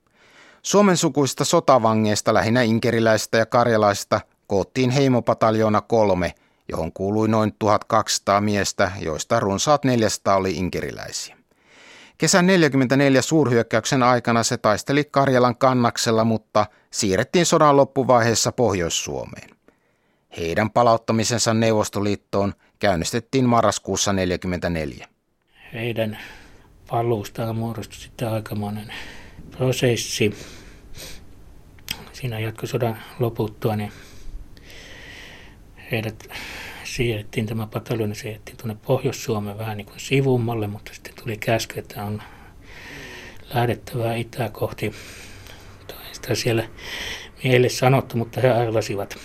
Suomen 0.62 0.96
sukuista 0.96 1.44
sotavangeista 1.44 2.34
lähinnä 2.34 2.62
inkeriläistä 2.62 3.38
ja 3.38 3.46
karjalaista 3.46 4.20
koottiin 4.48 4.90
heimopataljoona 4.90 5.80
kolme, 5.80 6.34
johon 6.68 6.92
kuului 6.92 7.28
noin 7.28 7.52
1200 7.58 8.40
miestä, 8.40 8.92
joista 9.00 9.40
runsaat 9.40 9.84
400 9.84 10.36
oli 10.36 10.50
inkeriläisiä. 10.50 11.36
Kesän 12.18 12.46
44 12.46 13.22
suurhyökkäyksen 13.22 14.02
aikana 14.02 14.42
se 14.42 14.56
taisteli 14.56 15.04
Karjalan 15.04 15.56
kannaksella, 15.56 16.24
mutta 16.24 16.66
siirrettiin 16.90 17.46
sodan 17.46 17.76
loppuvaiheessa 17.76 18.52
Pohjois-Suomeen. 18.52 19.50
Heidän 20.38 20.70
palauttamisensa 20.70 21.54
Neuvostoliittoon 21.54 22.54
käynnistettiin 22.78 23.48
marraskuussa 23.48 24.10
1944 24.10 25.08
heidän 25.72 26.18
paluustaan 26.90 27.56
muodostui 27.56 28.00
sitten 28.00 28.28
aikamoinen 28.28 28.92
prosessi. 29.50 30.34
Siinä 32.12 32.38
jatkosodan 32.38 32.98
loputtua, 33.18 33.76
niin 33.76 33.92
heidät 35.90 36.28
siirrettiin, 36.84 37.46
tämä 37.46 37.66
pataljoni 37.66 38.14
siirrettiin 38.14 38.56
tuonne 38.56 38.76
Pohjois-Suomeen 38.86 39.58
vähän 39.58 39.76
niin 39.76 39.86
kuin 39.86 40.00
sivummalle, 40.00 40.66
mutta 40.66 40.94
sitten 40.94 41.14
tuli 41.22 41.36
käsky, 41.36 41.78
että 41.78 42.04
on 42.04 42.22
lähdettävää 43.54 44.14
itää 44.14 44.48
kohti. 44.48 44.94
Tai 45.86 45.96
sitä 46.12 46.34
siellä 46.34 46.68
miehille 47.44 47.68
sanottu, 47.68 48.16
mutta 48.16 48.40
he 48.40 48.50
arvasivat. 48.50 49.18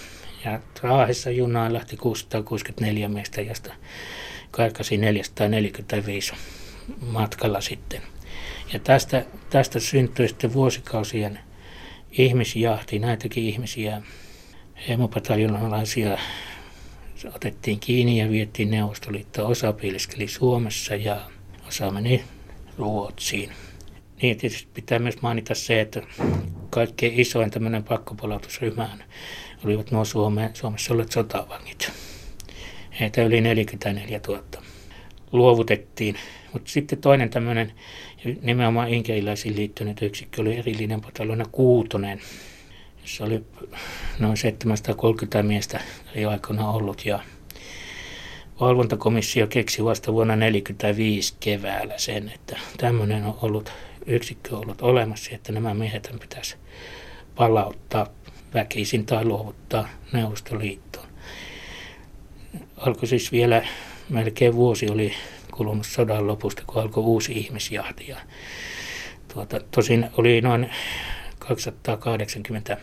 Ja 0.46 0.60
Raahessa 0.82 1.30
junaan 1.30 1.74
lähti 1.74 1.98
664 1.98 3.10
miestä, 3.10 3.42
josta 3.42 3.74
karkasi 4.52 4.98
445 4.98 6.34
matkalla 7.02 7.62
sitten. 7.62 8.02
Ja 8.74 8.80
tästä, 8.80 9.26
tästä 9.50 9.80
syntyi 9.80 10.28
sitten 10.28 10.54
vuosikausien 10.54 11.40
ihmisjahti, 12.12 13.00
näitäkin 13.00 13.44
ihmisiä, 13.44 14.02
hemopataljonalaisia 14.88 16.18
otettiin 17.36 17.80
kiinni 17.80 18.20
ja 18.20 18.30
viettiin 18.30 18.72
Neuvostoliittoon. 18.72 19.52
Osa 19.52 19.74
piileskeli 19.74 20.28
Suomessa 20.28 20.96
ja 20.96 21.22
osa 21.68 21.92
meni 21.92 22.24
Ruotsiin. 22.78 23.50
Niin 24.22 24.38
tietysti 24.38 24.70
pitää 24.74 25.00
myös 25.00 25.22
mainita 25.22 25.56
se, 25.56 25.82
että 25.82 26.02
kaikkein 26.70 27.20
isoin 27.20 27.52
tämmöinen 27.52 27.84
pakkopalautusryhmä 27.84 28.90
olivat 29.66 29.92
nuo 29.92 30.06
Suome, 30.06 30.52
Suomessa 30.54 30.94
olleet 30.94 31.12
sotavangit 31.12 31.92
heitä 33.00 33.24
yli 33.24 33.42
44 33.42 34.20
000 34.28 34.44
luovutettiin. 35.32 36.16
Mutta 36.54 36.72
sitten 36.72 37.02
toinen 37.02 37.30
tämmöinen 37.30 37.74
nimenomaan 38.42 38.90
inkeiläisiin 38.90 39.56
liittynyt 39.56 40.02
yksikkö 40.02 40.42
oli 40.42 40.58
erillinen 40.58 41.02
pataljona 41.02 41.46
Kuutonen, 41.52 42.20
jossa 43.04 43.24
oli 43.24 43.44
noin 44.20 44.38
730 44.38 45.44
miestä 45.44 45.80
ei 46.16 46.26
aikana 46.26 46.70
ollut 46.70 47.06
ja 47.06 47.20
valvontakomissio 48.60 49.48
keksi 49.48 49.84
vasta 49.84 50.14
vuonna 50.14 50.34
1945 50.34 51.36
keväällä 51.40 51.98
sen, 51.98 52.30
että 52.36 52.60
tämmöinen 52.78 53.26
on 53.26 53.38
ollut 53.42 53.72
yksikkö 54.06 54.58
ollut 54.58 54.82
olemassa, 54.82 55.32
että 55.36 55.52
nämä 55.52 55.74
miehet 55.74 56.16
pitäisi 56.20 56.56
palauttaa 57.36 58.08
väkisin 58.54 59.06
tai 59.06 59.26
luovuttaa 59.26 59.90
Neuvostoliittoon. 60.12 61.08
Alkoi 62.78 63.08
siis 63.08 63.32
vielä 63.32 63.68
melkein 64.10 64.54
vuosi 64.56 64.90
oli 64.90 65.14
kulunut 65.52 65.86
sodan 65.86 66.28
lopusta, 66.28 66.64
kun 66.68 66.82
alkoi 66.82 67.04
uusi 67.04 67.32
ihmisjahti. 67.32 68.08
Ja 68.08 68.18
tuota, 69.34 69.60
tosin 69.72 70.10
oli 70.18 70.42
noin 70.42 70.70
280 71.40 72.78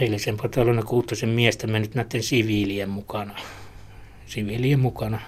eilisen 0.00 0.36
pataljonan 0.36 0.86
kuutosen 0.86 1.28
miestä 1.28 1.66
mennyt 1.66 1.94
näiden 1.94 2.22
siviilien 2.22 2.88
mukana. 2.88 3.34
Siviilien 4.26 4.80
mukana 4.80 5.20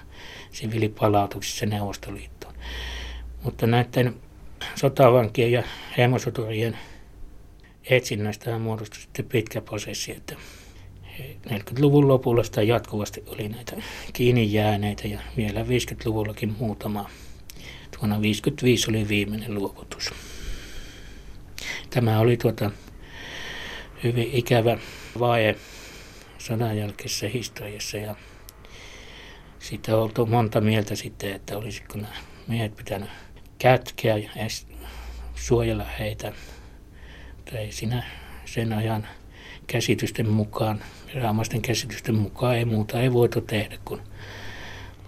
siviilipalautuksissa 0.52 1.66
Neuvostoliittoon. 1.66 2.54
Mutta 3.42 3.66
näiden 3.66 4.14
sotavankien 4.74 5.52
ja 5.52 5.62
heimosoturien 5.96 6.78
etsinnästä 7.90 8.58
muodostui 8.58 9.00
sitten 9.00 9.24
pitkä 9.24 9.60
prosessi, 9.60 10.12
että 10.12 10.36
40-luvun 11.50 12.08
lopulla 12.08 12.42
sitä 12.42 12.62
jatkuvasti 12.62 13.22
oli 13.26 13.48
näitä 13.48 13.76
kiinni 14.12 14.52
jääneitä 14.52 15.08
ja 15.08 15.20
vielä 15.36 15.62
50-luvullakin 15.62 16.54
muutama. 16.58 17.10
Vuonna 18.00 18.22
55 18.22 18.90
oli 18.90 19.08
viimeinen 19.08 19.54
luovutus. 19.54 20.12
Tämä 21.90 22.18
oli 22.18 22.36
tuota 22.36 22.70
hyvin 24.04 24.30
ikävä 24.32 24.78
vaihe 25.18 25.56
sodan 26.38 26.78
jälkeisessä 26.78 27.28
historiassa 27.28 27.96
ja 27.96 28.14
siitä 29.58 29.96
on 29.96 30.02
oltu 30.02 30.26
monta 30.26 30.60
mieltä 30.60 30.96
sitten, 30.96 31.32
että 31.32 31.58
olisiko 31.58 31.94
nämä 31.98 32.14
miehet 32.48 32.76
pitänyt 32.76 33.10
kätkeä 33.58 34.16
ja 34.16 34.30
suojella 35.34 35.84
heitä. 35.84 36.32
Mutta 37.36 37.58
ei 37.58 37.72
siinä 37.72 38.02
sen 38.44 38.72
ajan 38.72 39.06
käsitysten 39.66 40.28
mukaan, 40.28 40.82
viranomaisten 41.14 41.62
käsitysten 41.62 42.14
mukaan 42.14 42.56
ei 42.56 42.64
muuta 42.64 43.00
ei 43.00 43.12
voitu 43.12 43.40
tehdä 43.40 43.78
kuin 43.84 44.00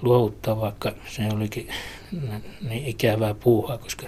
luovuttaa, 0.02 0.60
vaikka 0.60 0.92
se 1.08 1.22
olikin 1.34 1.68
niin 2.68 2.86
ikävää 2.86 3.34
puuhaa, 3.34 3.78
koska 3.78 4.06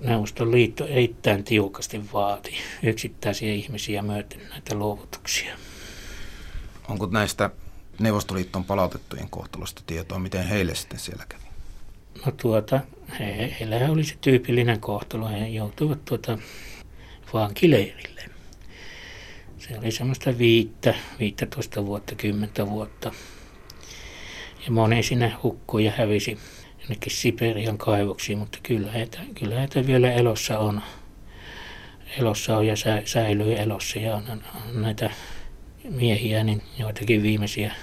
Neuvostoliitto 0.00 0.86
erittäin 0.86 1.44
tiukasti 1.44 2.12
vaati 2.12 2.54
yksittäisiä 2.82 3.52
ihmisiä 3.52 4.02
myöten 4.02 4.40
näitä 4.50 4.74
luovutuksia. 4.74 5.56
Onko 6.88 7.06
näistä 7.06 7.50
Neuvostoliiton 7.98 8.64
palautettujen 8.64 9.30
kohtalosta 9.30 9.82
tietoa, 9.86 10.18
miten 10.18 10.48
heille 10.48 10.74
sitten 10.74 10.98
siellä 10.98 11.24
kävi? 11.28 11.42
No 12.26 12.32
tuota, 12.32 12.80
he, 13.18 13.54
heillähän 13.60 13.90
oli 13.90 14.04
se 14.04 14.14
tyypillinen 14.20 14.80
kohtalo. 14.80 15.28
He 15.28 15.48
joutuivat 15.48 16.04
tuota 16.04 16.38
vankileirille. 17.32 18.22
Se 19.58 19.78
oli 19.78 19.90
semmoista 19.90 20.38
viittä, 20.38 20.94
15 21.18 21.86
vuotta, 21.86 22.14
kymmentä 22.14 22.66
vuotta. 22.66 23.12
Ja 24.64 24.72
moni 24.72 25.02
sinne 25.02 25.32
hukkui 25.42 25.84
ja 25.84 25.92
hävisi 25.96 26.38
jonnekin 26.88 27.12
Siperian 27.12 27.78
kaivoksiin, 27.78 28.38
mutta 28.38 28.58
kyllä 28.62 28.92
heitä, 28.92 29.18
kyllä 29.34 29.58
heitä 29.58 29.86
vielä 29.86 30.12
elossa 30.12 30.58
on. 30.58 30.82
Elossa 32.18 32.56
on 32.56 32.66
ja 32.66 32.76
sä, 32.76 33.02
säilyy 33.04 33.56
elossa 33.56 33.98
ja 33.98 34.16
on, 34.16 34.24
on 34.30 34.82
näitä 34.82 35.10
miehiä, 35.90 36.44
niin 36.44 36.62
joitakin 36.78 37.22
viimeisiä 37.22 37.74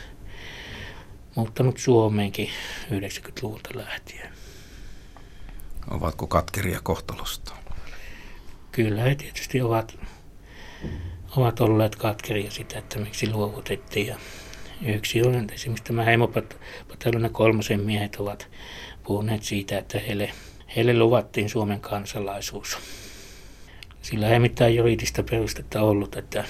muuttanut 1.36 1.78
Suomeenkin 1.78 2.50
90-luvulta 2.92 3.70
lähtien. 3.76 4.30
Ovatko 5.92 6.28
katkeria 6.28 6.80
kohtalosta? 6.84 7.54
Kyllä 8.72 9.02
he 9.02 9.16
tietysti 9.16 9.62
ovat, 9.62 9.98
ovat 11.38 11.62
olleet 11.62 11.96
katkeria 11.96 12.52
sitä, 12.52 12.80
että 12.80 13.00
miksi 13.00 13.32
luovutettiin. 13.32 14.08
Ja 14.08 14.18
yksi 14.82 15.22
on 15.22 15.48
esimerkiksi 15.54 15.84
tämä 15.84 16.04
heimopataljonan 16.04 17.32
kolmosen 17.32 17.80
miehet 17.80 18.16
ovat 18.16 18.48
puhuneet 19.08 19.44
siitä, 19.44 19.78
että 19.78 20.00
heille, 20.00 20.32
heille 20.76 20.94
luvattiin 20.94 21.50
Suomen 21.50 21.80
kansalaisuus. 21.80 22.78
Sillä 24.02 24.30
ei 24.30 24.40
mitään 24.40 24.76
juridista 24.76 25.24
perustetta 25.24 25.82
ollut, 25.82 26.16
että 26.16 26.44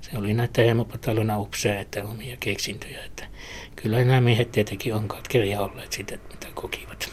se 0.00 0.18
oli 0.18 0.34
näitä 0.34 0.62
heimopataljonan 0.62 1.40
upseja, 1.40 1.80
että 1.80 2.04
omia 2.04 2.36
keksintöjä. 2.40 3.04
Että 3.04 3.26
kyllä 3.76 4.04
nämä 4.04 4.20
miehet 4.20 4.52
tietenkin 4.52 4.94
on 4.94 5.08
katkeria 5.08 5.60
olleet 5.60 5.92
sitä, 5.92 6.18
mitä 6.30 6.46
kokivat. 6.54 7.08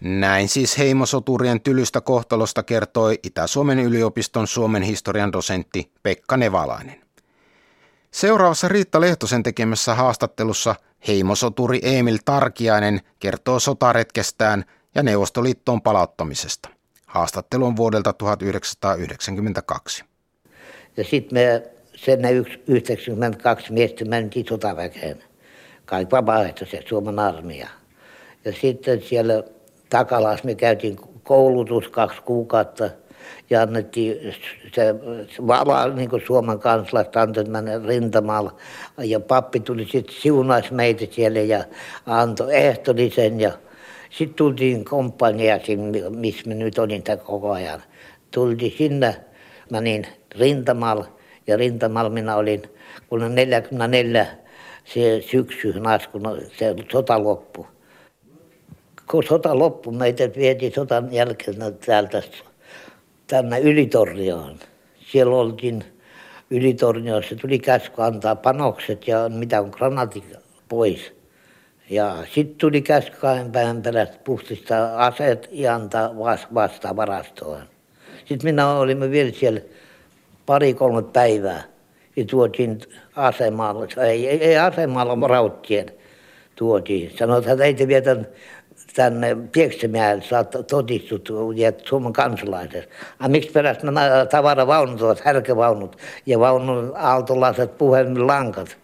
Näin 0.00 0.48
siis 0.48 0.78
heimosoturien 0.78 1.60
tylystä 1.60 2.00
kohtalosta 2.00 2.62
kertoi 2.62 3.18
Itä-Suomen 3.22 3.78
yliopiston 3.78 4.46
Suomen 4.46 4.82
historian 4.82 5.32
dosentti 5.32 5.90
Pekka 6.02 6.36
Nevalainen. 6.36 7.00
Seuraavassa 8.10 8.68
Riitta 8.68 9.00
Lehtosen 9.00 9.42
tekemässä 9.42 9.94
haastattelussa 9.94 10.74
heimosoturi 11.08 11.80
Emil 11.82 12.18
Tarkiainen 12.24 13.00
kertoo 13.18 13.60
sotaretkestään 13.60 14.64
ja 14.94 15.02
Neuvostoliittoon 15.02 15.82
palauttamisesta. 15.82 16.68
Haastattelu 17.06 17.64
on 17.64 17.76
vuodelta 17.76 18.12
1992. 18.12 20.04
Ja 20.96 21.04
sitten 21.04 21.38
me 21.38 21.62
sen 21.96 22.20
92 22.68 23.72
miestä 23.72 24.04
mentiin 24.04 24.46
sotaväkeen. 24.48 25.24
Kaikki 25.84 26.12
vapaaehtoiset 26.12 26.86
Suomen 26.86 27.18
armeija. 27.18 27.68
Ja 28.44 28.52
sitten 28.60 29.02
siellä 29.02 29.42
Takalas 29.90 30.44
me 30.44 30.54
käytiin 30.54 30.96
koulutus 31.22 31.88
kaksi 31.88 32.22
kuukautta 32.22 32.90
ja 33.50 33.62
annettiin 33.62 34.34
se 34.74 34.94
vala, 35.46 35.88
niin 35.88 36.10
kuin 36.10 36.22
Suomen 36.26 36.58
kansalaiset 36.58 37.16
antoi 37.16 37.44
rintamalla. 37.86 38.56
Ja 38.98 39.20
pappi 39.20 39.60
tuli 39.60 39.84
sitten 39.84 40.16
siunaisi 40.20 40.74
meitä 40.74 41.04
siellä 41.10 41.40
ja 41.40 41.64
antoi 42.06 42.56
ehtollisen 42.56 43.40
ja 43.40 43.52
sitten 44.10 44.36
tultiin 44.36 44.84
komppaniasin, 44.84 45.80
missä 46.10 46.48
me 46.48 46.54
nyt 46.54 46.78
olin 46.78 47.04
koko 47.24 47.52
ajan. 47.52 47.82
Tultiin 48.30 48.74
sinne, 48.78 49.16
mä 49.70 49.80
niin 49.80 50.06
rintamalla 50.38 51.06
ja 51.46 51.56
rintamalla 51.56 52.10
minä 52.10 52.36
olin, 52.36 52.62
kun 53.08 53.34
44 53.34 54.26
se 54.84 55.22
syksy 55.30 55.74
kun 56.12 56.22
se 56.58 56.74
sota 56.92 57.24
loppui 57.24 57.66
kun 59.10 59.24
sota 59.24 59.58
loppui, 59.58 59.92
meitä 59.92 60.30
vietiin 60.36 60.72
sotan 60.74 61.12
jälkeen 61.12 61.56
täältä 61.86 62.22
tänne 63.26 63.60
Ylitornioon. 63.60 64.58
Siellä 65.12 65.36
oltiin 65.36 65.84
Ylitorniossa, 66.50 67.36
tuli 67.36 67.58
käsky 67.58 68.02
antaa 68.02 68.36
panokset 68.36 69.08
ja 69.08 69.28
mitä 69.28 69.60
on 69.60 69.70
granatit 69.70 70.24
pois. 70.68 71.12
Ja 71.90 72.16
sitten 72.34 72.58
tuli 72.58 72.82
käsky 72.82 73.16
kahden 73.20 73.52
päivän 73.52 73.82
perästä 73.82 74.16
puhtistaa 74.24 75.06
aseet 75.06 75.48
ja 75.52 75.74
antaa 75.74 76.10
vasta 76.54 76.96
varastoon. 76.96 77.62
Sitten 78.18 78.48
minä 78.50 78.70
olimme 78.70 79.10
vielä 79.10 79.30
siellä 79.30 79.60
pari-kolme 80.46 81.02
päivää 81.02 81.62
ja 82.16 82.24
tuotiin 82.24 82.78
asemaalla, 83.16 84.02
ei, 84.06 84.28
ei, 84.28 84.58
asemalla, 84.58 85.28
rauttien 85.28 85.86
tuotiin. 86.56 87.12
Sanotaan, 87.18 87.52
että 87.52 87.64
ei 87.64 87.74
te 87.74 87.88
vietän 87.88 88.26
tänne 88.96 89.36
Pieksämäelle 89.52 90.22
saat 90.22 90.56
todistut 90.70 91.28
ja 91.54 91.72
Suomen 91.84 92.12
kansalaiset. 92.12 92.88
A 93.20 93.28
miksi 93.28 93.50
perästä 93.50 93.86
nämä 93.86 94.26
tavaravaunut 94.30 95.02
ovat 95.02 95.20
härkävaunut 95.20 95.96
ja 96.26 96.40
vaunun 96.40 96.92
aaltolaiset 96.96 97.70
lankat. 98.26 98.76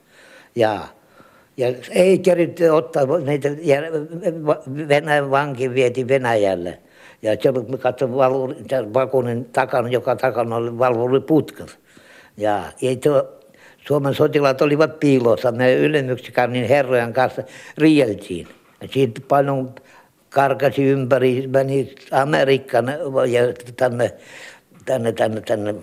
Ja, 0.57 0.79
ja 1.57 1.69
ei 1.91 2.19
keritty 2.19 2.69
ottaa 2.69 3.03
niitä, 3.25 3.49
ja 3.63 3.77
Venäjän 4.89 5.31
vanki 5.31 5.75
vieti 5.75 6.09
Venäjälle. 6.09 6.79
Ja 7.23 7.37
se 7.43 7.53
katsoin 7.79 8.13
vakuunin 8.95 9.45
takana, 9.45 9.89
joka 9.89 10.17
takana 10.17 10.57
oli 10.57 10.79
valvoi 10.79 11.21
putkat. 11.21 11.79
Ja 12.37 12.63
ei 12.83 12.97
tuo, 12.97 13.29
Suomen 13.87 14.15
sotilaat 14.15 14.63
olivat 14.63 15.01
piilossa, 15.01 15.53
me 15.53 15.75
ylemmyksikään 15.75 16.53
niin 16.53 16.69
herrojen 16.69 17.13
kanssa 17.13 17.43
rieltiin. 17.79 18.49
Ja 18.81 18.89
siitä 18.89 19.21
paljon 19.29 19.75
karkasi 20.33 20.83
ympäri, 20.85 21.47
meni 21.47 21.95
Amerikkaan 22.11 22.89
ja 23.31 23.43
tänne, 23.77 24.13
tänne, 24.85 25.13
tänne, 25.13 25.41
tänne 25.41 25.75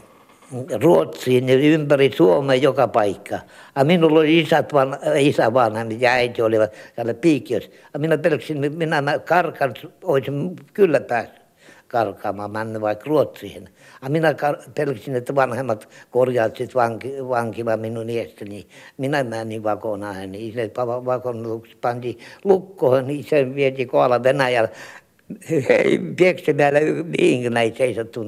Ruotsiin 0.81 1.49
ja 1.49 1.55
ympäri 1.55 2.11
Suomea 2.15 2.55
joka 2.55 2.87
paikka. 2.87 3.39
A 3.75 3.83
minulla 3.83 4.19
oli 4.19 4.39
isät 4.39 4.73
van, 4.73 4.97
isä 5.19 5.53
vanha 5.53 5.85
ja 5.99 6.11
äiti 6.11 6.41
olivat 6.41 6.73
täällä 6.95 7.13
piikiössä. 7.13 7.69
Minä 7.97 8.17
pelksin, 8.17 8.73
minä 8.77 9.03
karkan, 9.25 9.73
olisin 10.03 10.55
kyllä 10.73 10.99
päässyt 10.99 11.39
karkaamaan, 11.87 12.51
mennä 12.51 12.81
vaikka 12.81 13.05
Ruotsiin. 13.07 13.69
A 14.01 14.09
minä 14.09 14.35
pelksin, 14.75 15.15
että 15.15 15.35
vanhemmat 15.35 15.89
korjaat 16.11 16.57
vanki, 16.75 17.27
vankila 17.29 17.77
minun 17.77 18.09
iästäni. 18.09 18.67
Minä 18.97 19.23
menin 19.23 19.63
vakonaan, 19.63 20.31
niin 20.31 20.53
se 20.53 20.71
vakon 21.05 21.63
pantiin 21.81 22.19
lukkoon, 22.43 23.07
niin 23.07 23.23
se 23.23 23.55
vieti 23.55 23.85
koala 23.85 24.23
Venäjällä 24.23 24.69
Pieksämäellä 26.17 26.79
mihin 27.19 27.53
näitä 27.53 27.77
seisottu, 27.77 28.25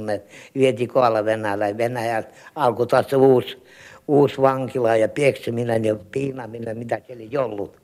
vietiin 0.56 0.90
kohdalla 0.90 1.26
Venäjällä. 1.26 1.78
Venäjä 1.78 2.24
alkoi 2.56 2.88
taas 2.88 3.14
uusi, 3.14 3.64
uusi 4.08 4.42
vankila 4.42 4.96
ja 4.96 5.08
piekseminen 5.08 5.86
ja 5.86 5.96
piinaminen, 6.12 6.78
mitä 6.78 7.02
siellä 7.08 7.24
ei 7.24 7.38
ollut. 7.38 7.81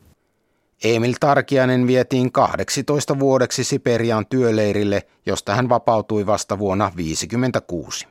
Emil 0.84 1.14
Tarkianen 1.20 1.88
vietiin 1.88 2.32
18 2.32 3.20
vuodeksi 3.20 3.64
Siperian 3.64 4.26
työleirille, 4.26 5.08
josta 5.26 5.56
hän 5.56 5.70
vapautui 5.70 6.26
vasta 6.26 6.60
vuonna 6.60 6.86
1956. 6.86 8.08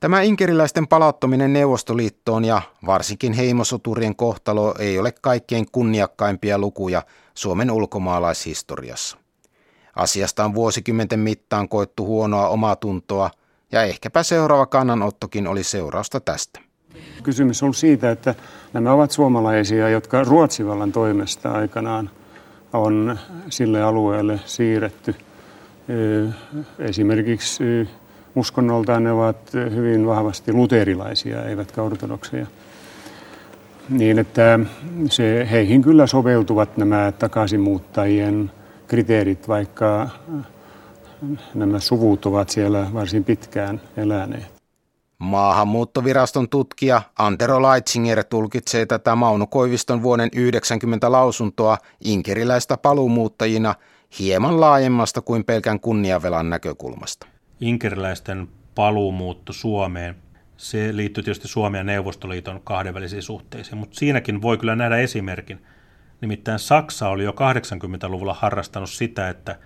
Tämä 0.00 0.22
inkeriläisten 0.22 0.86
palauttaminen 0.86 1.52
Neuvostoliittoon 1.52 2.44
ja 2.44 2.62
varsinkin 2.86 3.32
heimosoturien 3.32 4.16
kohtalo 4.16 4.74
ei 4.78 4.98
ole 4.98 5.12
kaikkein 5.12 5.70
kunniakkaimpia 5.72 6.58
lukuja 6.58 7.02
Suomen 7.34 7.70
ulkomaalaishistoriassa. 7.70 9.18
Asiasta 9.96 10.44
on 10.44 10.54
vuosikymmenten 10.54 11.20
mittaan 11.20 11.68
koettu 11.68 12.06
huonoa 12.06 12.48
omatuntoa 12.48 13.30
ja 13.72 13.82
ehkäpä 13.82 14.22
seuraava 14.22 14.66
kannanottokin 14.66 15.46
oli 15.46 15.64
seurausta 15.64 16.20
tästä. 16.20 16.67
Kysymys 17.22 17.62
on 17.62 17.74
siitä, 17.74 18.10
että 18.10 18.34
nämä 18.72 18.92
ovat 18.92 19.10
suomalaisia, 19.10 19.88
jotka 19.88 20.24
Ruotsivallan 20.24 20.92
toimesta 20.92 21.50
aikanaan 21.52 22.10
on 22.72 23.18
sille 23.50 23.82
alueelle 23.82 24.40
siirretty. 24.44 25.14
Esimerkiksi 26.78 27.88
uskonnoltaan 28.34 29.04
ne 29.04 29.12
ovat 29.12 29.36
hyvin 29.54 30.06
vahvasti 30.06 30.52
luterilaisia, 30.52 31.44
eivätkä 31.44 31.82
ortodokseja. 31.82 32.46
Niin, 33.88 34.18
että 34.18 34.60
se, 35.10 35.48
heihin 35.50 35.82
kyllä 35.82 36.06
soveltuvat 36.06 36.76
nämä 36.76 37.12
takaisinmuuttajien 37.18 38.50
kriteerit, 38.86 39.48
vaikka 39.48 40.08
nämä 41.54 41.80
suvut 41.80 42.26
ovat 42.26 42.50
siellä 42.50 42.86
varsin 42.94 43.24
pitkään 43.24 43.80
eläneet. 43.96 44.57
Maahanmuuttoviraston 45.18 46.48
tutkija 46.48 47.02
Antero 47.18 47.62
Leitzinger 47.62 48.24
tulkitsee 48.24 48.86
tätä 48.86 49.14
Mauno 49.14 49.46
Koiviston 49.46 50.02
vuoden 50.02 50.28
90 50.32 51.12
lausuntoa 51.12 51.78
inkeriläistä 52.04 52.76
paluumuuttajina 52.76 53.74
hieman 54.18 54.60
laajemmasta 54.60 55.20
kuin 55.20 55.44
pelkän 55.44 55.80
kunniavelan 55.80 56.50
näkökulmasta. 56.50 57.26
Inkeriläisten 57.60 58.48
paluumuutto 58.74 59.52
Suomeen, 59.52 60.16
se 60.56 60.96
liittyy 60.96 61.24
tietysti 61.24 61.48
Suomen 61.48 61.78
ja 61.78 61.84
Neuvostoliiton 61.84 62.60
kahdenvälisiin 62.64 63.22
suhteisiin, 63.22 63.78
mutta 63.78 63.98
siinäkin 63.98 64.42
voi 64.42 64.58
kyllä 64.58 64.76
nähdä 64.76 64.96
esimerkin. 64.96 65.62
Nimittäin 66.20 66.58
Saksa 66.58 67.08
oli 67.08 67.24
jo 67.24 67.30
80-luvulla 67.30 68.34
harrastanut 68.34 68.90
sitä, 68.90 69.28
että, 69.28 69.58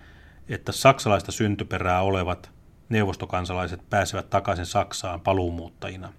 että 0.49 0.73
saksalaista 0.73 1.33
syntyperää 1.33 2.03
olevat 2.03 2.51
neuvostokansalaiset 2.93 3.91
pääsevät 3.91 4.31
takaisin 4.31 4.67
Saksaan 4.67 5.21
paluumuuttajina. 5.21 6.13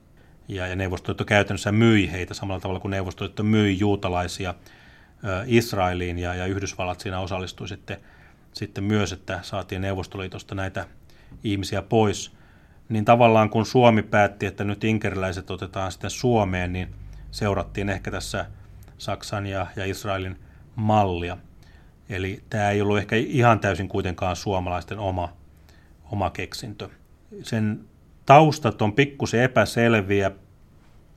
Ja, 0.47 0.67
ja 0.67 0.75
Neuvostoliitto 0.75 1.25
käytännössä 1.25 1.71
myi 1.71 2.11
heitä 2.11 2.33
samalla 2.33 2.61
tavalla 2.61 2.79
kuin 2.79 2.91
Neuvostoliitto 2.91 3.43
myi 3.43 3.79
juutalaisia 3.79 4.53
Israeliin 5.45 6.19
ja, 6.19 6.35
ja 6.35 6.45
Yhdysvallat 6.45 6.99
siinä 6.99 7.19
osallistui 7.19 7.67
sitten, 7.67 7.97
sitten 8.53 8.83
myös, 8.83 9.13
että 9.13 9.39
saatiin 9.41 9.81
Neuvostoliitosta 9.81 10.55
näitä 10.55 10.87
ihmisiä 11.43 11.81
pois. 11.81 12.31
Niin 12.89 13.05
tavallaan 13.05 13.49
kun 13.49 13.65
Suomi 13.65 14.03
päätti, 14.03 14.45
että 14.45 14.63
nyt 14.63 14.83
inkeriläiset 14.83 15.51
otetaan 15.51 15.91
sitten 15.91 16.09
Suomeen, 16.09 16.73
niin 16.73 16.95
seurattiin 17.31 17.89
ehkä 17.89 18.11
tässä 18.11 18.45
Saksan 18.97 19.45
ja, 19.45 19.67
ja 19.75 19.85
Israelin 19.85 20.39
mallia. 20.75 21.37
Eli 22.09 22.43
tämä 22.49 22.69
ei 22.69 22.81
ollut 22.81 22.97
ehkä 22.97 23.15
ihan 23.15 23.59
täysin 23.59 23.89
kuitenkaan 23.89 24.35
suomalaisten 24.35 24.99
oma 24.99 25.42
oma 26.13 26.29
keksintö. 26.29 26.89
Sen 27.43 27.85
taustat 28.25 28.81
on 28.81 28.93
pikkusen 28.93 29.41
epäselviä, 29.41 30.31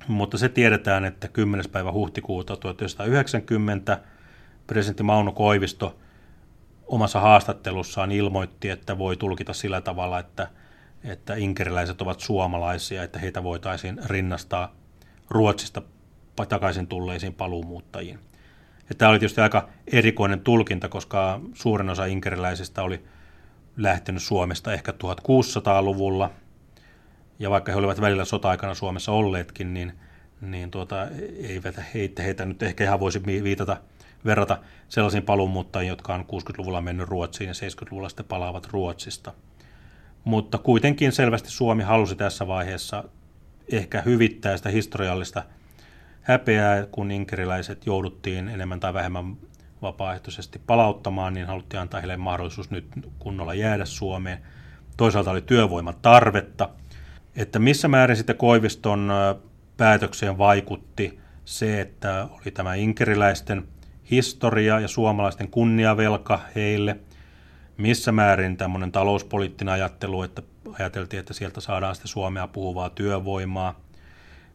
mutta 0.09 0.39
se 0.39 0.49
tiedetään, 0.49 1.05
että 1.05 1.29
10. 1.29 1.65
päivä 1.73 1.93
huhtikuuta 1.93 2.57
1990 2.57 4.01
presidentti 4.67 5.03
Mauno 5.03 5.33
Koivisto 5.33 5.99
omassa 6.87 7.21
haastattelussaan 7.21 8.13
ilmoitti, 8.13 8.71
että 8.71 8.99
voi 8.99 9.17
tulkita 9.17 9.53
sillä 9.53 9.81
tavalla, 9.81 10.19
että, 10.19 10.49
että 11.05 11.35
inkeriläiset 11.35 12.03
ovat 12.03 12.21
suomalaisia, 12.21 13.03
että 13.03 13.19
heitä 13.19 13.43
voitaisiin 13.43 13.99
rinnastaa 14.05 14.75
Ruotsista 15.31 15.83
takaisin 16.49 16.87
tulleisiin 16.87 17.35
paluumuuttajiin. 17.35 18.19
Ja 18.89 18.95
tämä 18.95 19.11
oli 19.11 19.19
tietysti 19.19 19.41
aika 19.41 19.69
erikoinen 19.93 20.41
tulkinta, 20.41 20.89
koska 20.89 21.41
suurin 21.55 21.91
osa 21.91 22.05
inkeriläisistä 22.05 22.83
oli 22.83 23.05
lähtenyt 23.77 24.23
Suomesta 24.23 24.73
ehkä 24.73 24.93
1600-luvulla, 24.93 26.31
ja 27.39 27.51
vaikka 27.51 27.73
he 27.73 27.79
olivat 27.79 28.01
välillä 28.01 28.25
sota-aikana 28.25 28.75
Suomessa 28.75 29.13
olleetkin, 29.13 29.75
niin, 29.75 29.93
niin 30.41 30.71
tuota, 30.71 31.09
eivät 31.43 31.81
heitä, 31.95 32.23
heitä 32.23 32.45
nyt 32.47 32.63
ehkä 32.63 32.85
ihan 32.85 33.01
voisi 33.01 33.25
viitata, 33.27 33.77
verrata 34.25 34.59
sellaisiin 34.89 35.23
paluumuuttajiin, 35.23 35.89
jotka 35.89 36.15
on 36.15 36.21
60-luvulla 36.21 36.81
mennyt 36.81 37.09
Ruotsiin 37.09 37.49
ja 37.49 37.55
70-luvulla 37.55 38.09
sitten 38.09 38.27
palaavat 38.27 38.69
Ruotsista. 38.71 39.33
Mutta 40.25 40.59
kuitenkin 40.59 41.13
selvästi 41.13 41.51
Suomi 41.51 41.83
halusi 41.83 42.17
tässä 42.17 42.47
vaiheessa 42.47 43.05
ehkä 43.73 44.03
hyvittää 44.03 44.57
sitä 44.57 44.69
historiallista 44.69 45.43
häpeää, 46.23 46.87
kun 46.87 47.11
inkeriläiset 47.11 47.87
jouduttiin 47.87 48.49
enemmän 48.49 48.81
tai 48.81 48.95
vähemmän 48.95 49.37
vapaaehtoisesti 49.83 50.61
palauttamaan, 50.67 51.35
niin 51.35 51.47
haluttiin 51.47 51.81
antaa 51.81 52.01
heille 52.01 52.17
mahdollisuus 52.17 52.71
nyt 52.71 52.87
kunnolla 53.19 53.55
jäädä 53.55 53.85
Suomeen. 53.85 54.39
Toisaalta 54.97 55.31
oli 55.31 55.43
työvoiman 55.43 55.95
tarvetta, 56.03 56.69
että 57.37 57.59
missä 57.59 57.89
määrin 57.89 58.17
sitten 58.17 58.37
Koiviston 58.37 59.13
päätökseen 59.77 60.39
vaikutti 60.39 61.21
se, 61.45 61.81
että 61.81 62.29
oli 62.31 62.51
tämä 62.55 62.75
inkeriläisten 62.75 63.69
historia 64.11 64.81
ja 64.81 64.89
suomalaisten 64.89 65.49
kunniavelka 65.49 66.41
heille, 66.55 66.97
missä 67.77 68.13
määrin 68.13 68.57
tämmöinen 68.57 68.93
talouspoliittinen 68.93 69.75
ajattelu, 69.75 70.23
että 70.23 70.43
ajateltiin, 70.79 71.21
että 71.21 71.35
sieltä 71.35 71.61
saadaan 71.61 71.95
sitten 71.95 72.09
Suomea 72.09 72.47
puhuvaa 72.47 72.91
työvoimaa, 72.91 73.81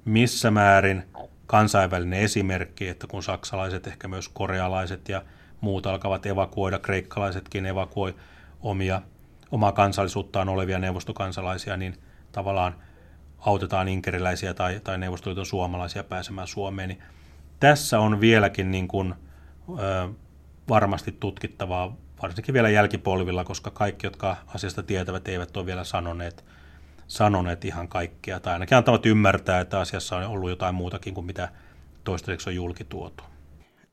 missä 0.06 0.52
määrin 0.52 1.04
kansainvälinen 1.52 2.20
esimerkki, 2.20 2.88
että 2.88 3.08
kun 3.08 3.24
saksalaiset, 3.24 3.88
ehkä 3.88 4.08
myös 4.08 4.30
korealaiset 4.30 5.10
ja 5.10 5.22
muut 5.62 5.86
alkavat 5.86 6.26
evakuoida, 6.26 6.80
kreikkalaisetkin 6.80 7.66
evakuoi 7.66 8.16
omia, 8.62 9.02
omaa 9.52 9.72
kansallisuuttaan 9.72 10.50
olevia 10.50 10.80
neuvostokansalaisia, 10.80 11.78
niin 11.78 11.98
tavallaan 12.32 12.76
autetaan 13.38 13.88
inkeriläisiä 13.88 14.54
tai, 14.54 14.80
tai 14.84 14.98
neuvostoliiton 14.98 15.46
suomalaisia 15.46 16.04
pääsemään 16.04 16.48
Suomeen. 16.48 16.90
Niin 16.90 17.04
tässä 17.60 18.00
on 18.00 18.22
vieläkin 18.22 18.72
niin 18.72 18.88
kuin, 18.88 19.14
ö, 19.80 20.10
varmasti 20.70 21.12
tutkittavaa, 21.20 21.98
varsinkin 22.22 22.54
vielä 22.54 22.70
jälkipolvilla, 22.70 23.44
koska 23.44 23.72
kaikki, 23.72 24.08
jotka 24.08 24.38
asiasta 24.48 24.84
tietävät, 24.84 25.28
eivät 25.28 25.58
ole 25.58 25.66
vielä 25.66 25.84
sanoneet– 25.84 26.46
sanoneet 27.12 27.66
ihan 27.66 27.88
kaikkea, 27.88 28.40
tai 28.40 28.54
ainakin 28.54 28.78
antavat 28.78 29.06
ymmärtää, 29.06 29.60
että 29.60 29.80
asiassa 29.80 30.18
on 30.18 30.26
ollut 30.26 30.50
jotain 30.50 30.76
muutakin 30.76 31.14
kuin 31.14 31.26
mitä 31.26 31.50
toistaiseksi 32.04 32.50
on 32.50 32.56
julkituotu. 32.56 33.24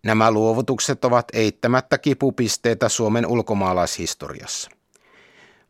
Nämä 0.02 0.30
luovutukset 0.30 1.04
ovat 1.04 1.28
eittämättä 1.32 1.98
kipupisteitä 1.98 2.88
Suomen 2.88 3.26
ulkomaalaishistoriassa. 3.26 4.70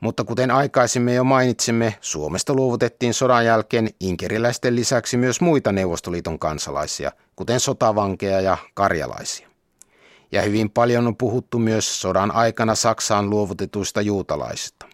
Mutta 0.01 0.24
kuten 0.24 0.51
aikaisemmin 0.51 1.14
jo 1.14 1.24
mainitsimme, 1.24 1.94
Suomesta 2.01 2.55
luovutettiin 2.55 3.14
sodan 3.14 3.44
jälkeen 3.44 3.88
inkeriläisten 4.01 4.76
lisäksi 4.76 5.16
myös 5.16 5.40
muita 5.40 5.72
Neuvostoliiton 5.72 6.38
kansalaisia, 6.38 7.12
kuten 7.36 7.61
sotavankeja 7.61 8.40
ja 8.40 8.57
karjalaisia. 8.74 9.49
Ja 10.32 10.42
hyvin 10.42 10.70
paljon 10.70 11.07
on 11.07 11.16
puhuttu 11.16 11.59
myös 11.59 12.01
sodan 12.01 12.30
aikana 12.30 12.74
Saksaan 12.74 13.30
luovutetuista 13.30 14.01
juutalaisista. 14.01 14.88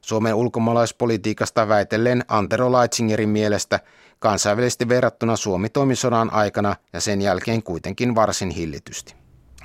Suomen 0.00 0.34
ulkomaalaispolitiikasta 0.34 1.68
väitellen 1.68 2.24
Antero 2.28 2.72
Leitzingerin 2.72 3.28
mielestä 3.28 3.80
kansainvälisesti 4.18 4.88
verrattuna 4.88 5.36
Suomi 5.36 5.68
toimi 5.68 5.96
sodan 5.96 6.32
aikana 6.32 6.76
ja 6.92 7.00
sen 7.00 7.22
jälkeen 7.22 7.62
kuitenkin 7.62 8.14
varsin 8.14 8.50
hillitysti. 8.50 9.14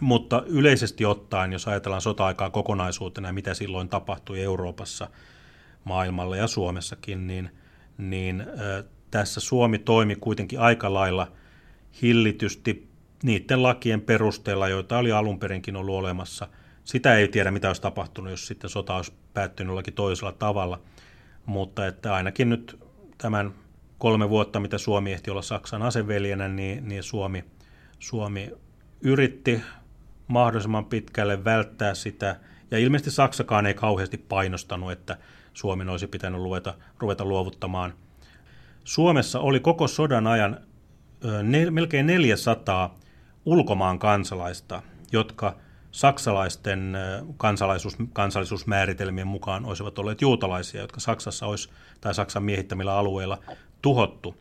Mutta 0.02 0.44
yleisesti 0.48 1.06
ottaen, 1.06 1.54
jos 1.54 1.68
ajatellaan 1.68 2.02
sota-aikaa 2.02 2.50
kokonaisuutena 2.50 3.30
ja 3.30 3.34
mitä 3.34 3.54
silloin 3.54 3.90
tapahtui 3.90 4.42
Euroopassa, 4.42 5.10
maailmalla 5.84 6.38
ja 6.38 6.48
Suomessakin, 6.48 7.28
niin, 7.28 7.50
niin 7.98 8.42
äh, 8.42 8.84
tässä 9.12 9.40
Suomi 9.40 9.80
toimi 9.80 10.16
kuitenkin 10.16 10.60
aika 10.60 10.94
lailla 10.94 11.32
hillitysti 12.02 12.90
niiden 13.24 13.64
lakien 13.64 14.02
perusteella, 14.02 14.68
joita 14.68 14.98
oli 14.98 15.12
alun 15.12 15.40
perinkin 15.40 15.76
ollut 15.76 15.96
olemassa– 15.96 16.48
sitä 16.86 17.16
ei 17.16 17.28
tiedä, 17.28 17.52
mitä 17.52 17.68
olisi 17.68 17.82
tapahtunut, 17.82 18.32
jos 18.32 18.48
sitten 18.48 18.70
sota 18.70 18.96
olisi 18.96 19.14
päättynyt 19.34 19.70
jollakin 19.70 19.94
toisella 19.94 20.32
tavalla. 20.32 20.82
Mutta 21.46 21.88
että 21.88 22.14
ainakin 22.14 22.50
nyt 22.50 22.80
tämän 23.18 23.54
kolme 23.98 24.30
vuotta, 24.30 24.60
mitä 24.60 24.78
Suomi 24.78 25.12
ehti 25.12 25.32
olla 25.32 25.42
Saksan 25.42 25.82
aseveljenä, 25.82 26.48
niin, 26.48 26.88
niin 26.88 27.04
Suomi, 27.04 27.44
Suomi 28.00 28.52
yritti 29.02 29.62
mahdollisimman 30.28 30.86
pitkälle 30.86 31.44
välttää 31.44 31.94
sitä 31.94 32.40
Ja 32.72 32.78
ilmeisesti 32.78 33.12
Saksakaan 33.12 33.66
ei 33.66 33.74
kauheasti 33.74 34.18
painostanut, 34.18 34.92
että 34.92 35.18
Suomen 35.54 35.90
olisi 35.90 36.08
pitänyt 36.08 36.42
ruveta, 36.42 36.74
ruveta 37.00 37.26
luovuttamaan. 37.26 37.94
Suomessa 38.84 39.40
oli 39.40 39.60
koko 39.60 39.88
sodan 39.88 40.28
ajan 40.28 40.60
ne, 41.44 41.72
melkein 41.72 42.08
400 42.08 42.96
ulkomaan 43.46 44.00
kansalaista, 44.00 44.82
jotka 45.12 45.56
saksalaisten 45.96 46.98
kansalaisuus, 47.38 47.98
kansallisuusmääritelmien 48.14 49.28
mukaan 49.28 49.66
olisivat 49.66 50.00
olleet 50.00 50.22
juutalaisia, 50.22 50.82
jotka 50.82 51.00
Saksassa 51.00 51.46
olisi, 51.46 51.70
tai 52.02 52.14
Saksan 52.14 52.44
miehittämillä 52.44 52.94
alueilla 52.98 53.40
tuhottu. 53.82 54.36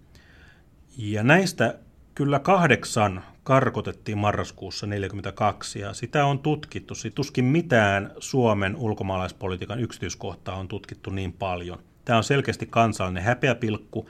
Ja 0.99 1.23
näistä 1.23 1.79
kyllä 2.15 2.39
kahdeksan 2.39 3.25
karkotettiin 3.43 4.19
marraskuussa 4.19 4.87
1942 4.87 5.81
ja 5.81 5.93
sitä 5.93 6.27
on 6.27 6.39
tutkittu. 6.39 6.95
Siitä 6.95 7.15
tuskin 7.15 7.45
mitään 7.45 8.11
Suomen 8.19 8.77
ulkomaalaispolitiikan 8.77 9.81
yksityiskohtaa 9.81 10.57
on 10.57 10.69
tutkittu 10.69 11.11
niin 11.11 11.33
paljon. 11.33 11.79
Tämä 12.05 12.17
on 12.17 12.25
selkeästi 12.25 12.67
kansallinen 12.67 13.23
häpeäpilkku, 13.23 14.09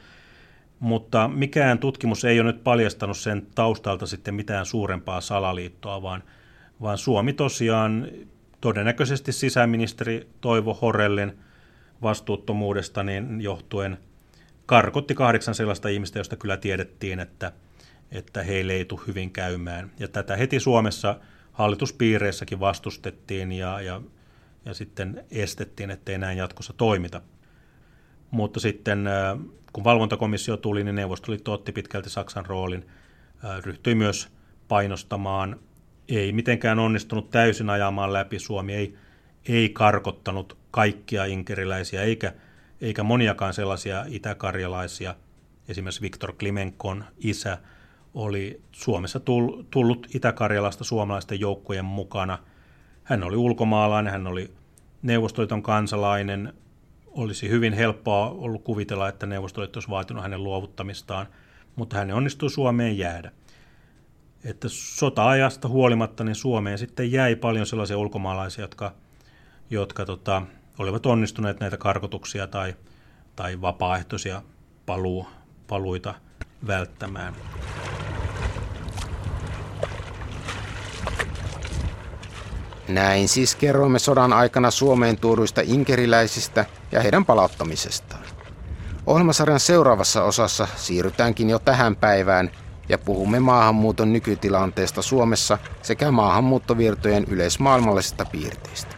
mutta 0.78 1.28
mikään 1.28 1.78
tutkimus 1.78 2.24
ei 2.24 2.40
ole 2.40 2.52
nyt 2.52 2.64
paljastanut 2.64 3.16
sen 3.18 3.46
taustalta 3.54 4.06
sitten 4.06 4.34
mitään 4.34 4.66
suurempaa 4.66 5.20
salaliittoa, 5.20 6.02
vaan, 6.02 6.22
vaan 6.80 6.98
Suomi 6.98 7.32
tosiaan 7.32 8.08
todennäköisesti 8.60 9.32
sisäministeri 9.32 10.28
Toivo 10.40 10.74
Horellin 10.74 11.38
vastuuttomuudesta 12.02 13.02
niin 13.02 13.40
johtuen 13.40 13.98
karkotti 14.66 15.14
kahdeksan 15.14 15.54
sellaista 15.54 15.88
ihmistä, 15.88 16.18
joista 16.18 16.36
kyllä 16.36 16.56
tiedettiin, 16.56 17.20
että, 17.20 17.52
että 18.12 18.42
heille 18.42 18.72
ei 18.72 18.84
tule 18.84 19.00
hyvin 19.06 19.30
käymään. 19.30 19.90
Ja 19.98 20.08
tätä 20.08 20.36
heti 20.36 20.60
Suomessa 20.60 21.18
hallituspiireissäkin 21.52 22.60
vastustettiin 22.60 23.52
ja, 23.52 23.80
ja, 23.80 24.00
ja 24.64 24.74
sitten 24.74 25.24
estettiin, 25.30 25.90
ettei 25.90 26.18
näin 26.18 26.38
jatkossa 26.38 26.72
toimita. 26.72 27.20
Mutta 28.30 28.60
sitten 28.60 29.08
kun 29.72 29.84
valvontakomissio 29.84 30.56
tuli, 30.56 30.84
niin 30.84 30.94
Neuvostoliitto 30.94 31.52
otti 31.52 31.72
pitkälti 31.72 32.10
Saksan 32.10 32.46
roolin, 32.46 32.86
ryhtyi 33.64 33.94
myös 33.94 34.28
painostamaan, 34.68 35.60
ei 36.08 36.32
mitenkään 36.32 36.78
onnistunut 36.78 37.30
täysin 37.30 37.70
ajamaan 37.70 38.12
läpi. 38.12 38.38
Suomi 38.38 38.74
ei, 38.74 38.94
ei 39.48 39.68
karkottanut 39.68 40.58
kaikkia 40.70 41.24
inkeriläisiä, 41.24 42.02
eikä, 42.02 42.32
eikä 42.80 43.02
moniakaan 43.02 43.54
sellaisia 43.54 44.04
itäkarjalaisia. 44.08 45.14
Esimerkiksi 45.68 46.02
Viktor 46.02 46.32
Klimenkon 46.32 47.04
isä 47.18 47.58
oli 48.14 48.60
Suomessa 48.72 49.20
tullut 49.70 50.06
Itä-Karjalasta 50.14 50.84
suomalaisten 50.84 51.40
joukkojen 51.40 51.84
mukana. 51.84 52.38
Hän 53.04 53.22
oli 53.22 53.36
ulkomaalainen, 53.36 54.12
hän 54.12 54.26
oli 54.26 54.50
Neuvostoliiton 55.02 55.62
kansalainen, 55.62 56.52
olisi 57.06 57.48
hyvin 57.48 57.72
helppoa 57.72 58.30
ollut 58.30 58.64
kuvitella, 58.64 59.08
että 59.08 59.26
Neuvostoliitto 59.26 59.76
olisi 59.76 59.90
vaatinut 59.90 60.22
hänen 60.22 60.44
luovuttamistaan, 60.44 61.26
mutta 61.76 61.96
hän 61.96 62.12
onnistui 62.12 62.50
Suomeen 62.50 62.98
jäädä. 62.98 63.32
Että 64.44 64.68
sota-ajasta 64.70 65.68
huolimatta 65.68 66.24
niin 66.24 66.34
Suomeen 66.34 66.78
sitten 66.78 67.12
jäi 67.12 67.36
paljon 67.36 67.66
sellaisia 67.66 67.98
ulkomaalaisia, 67.98 68.64
jotka, 68.64 68.92
jotka 69.70 70.04
tota, 70.04 70.42
olivat 70.78 71.06
onnistuneet 71.06 71.60
näitä 71.60 71.76
karkotuksia 71.76 72.46
tai, 72.46 72.74
tai 73.36 73.60
vapaaehtoisia 73.60 74.42
paluu, 74.86 75.26
paluita 75.66 76.14
välttämään. 76.66 77.34
Näin 82.88 83.28
siis 83.28 83.54
kerroimme 83.54 83.98
sodan 83.98 84.32
aikana 84.32 84.70
Suomeen 84.70 85.16
tuoduista 85.16 85.60
inkeriläisistä 85.64 86.64
ja 86.92 87.00
heidän 87.00 87.24
palauttamisestaan. 87.24 88.22
Ohjelmasarjan 89.06 89.60
seuraavassa 89.60 90.24
osassa 90.24 90.68
siirrytäänkin 90.76 91.50
jo 91.50 91.58
tähän 91.58 91.96
päivään 91.96 92.50
ja 92.88 92.98
puhumme 92.98 93.40
maahanmuuton 93.40 94.12
nykytilanteesta 94.12 95.02
Suomessa 95.02 95.58
sekä 95.82 96.10
maahanmuuttovirtojen 96.10 97.24
yleismaailmallisista 97.28 98.24
piirteistä. 98.24 98.93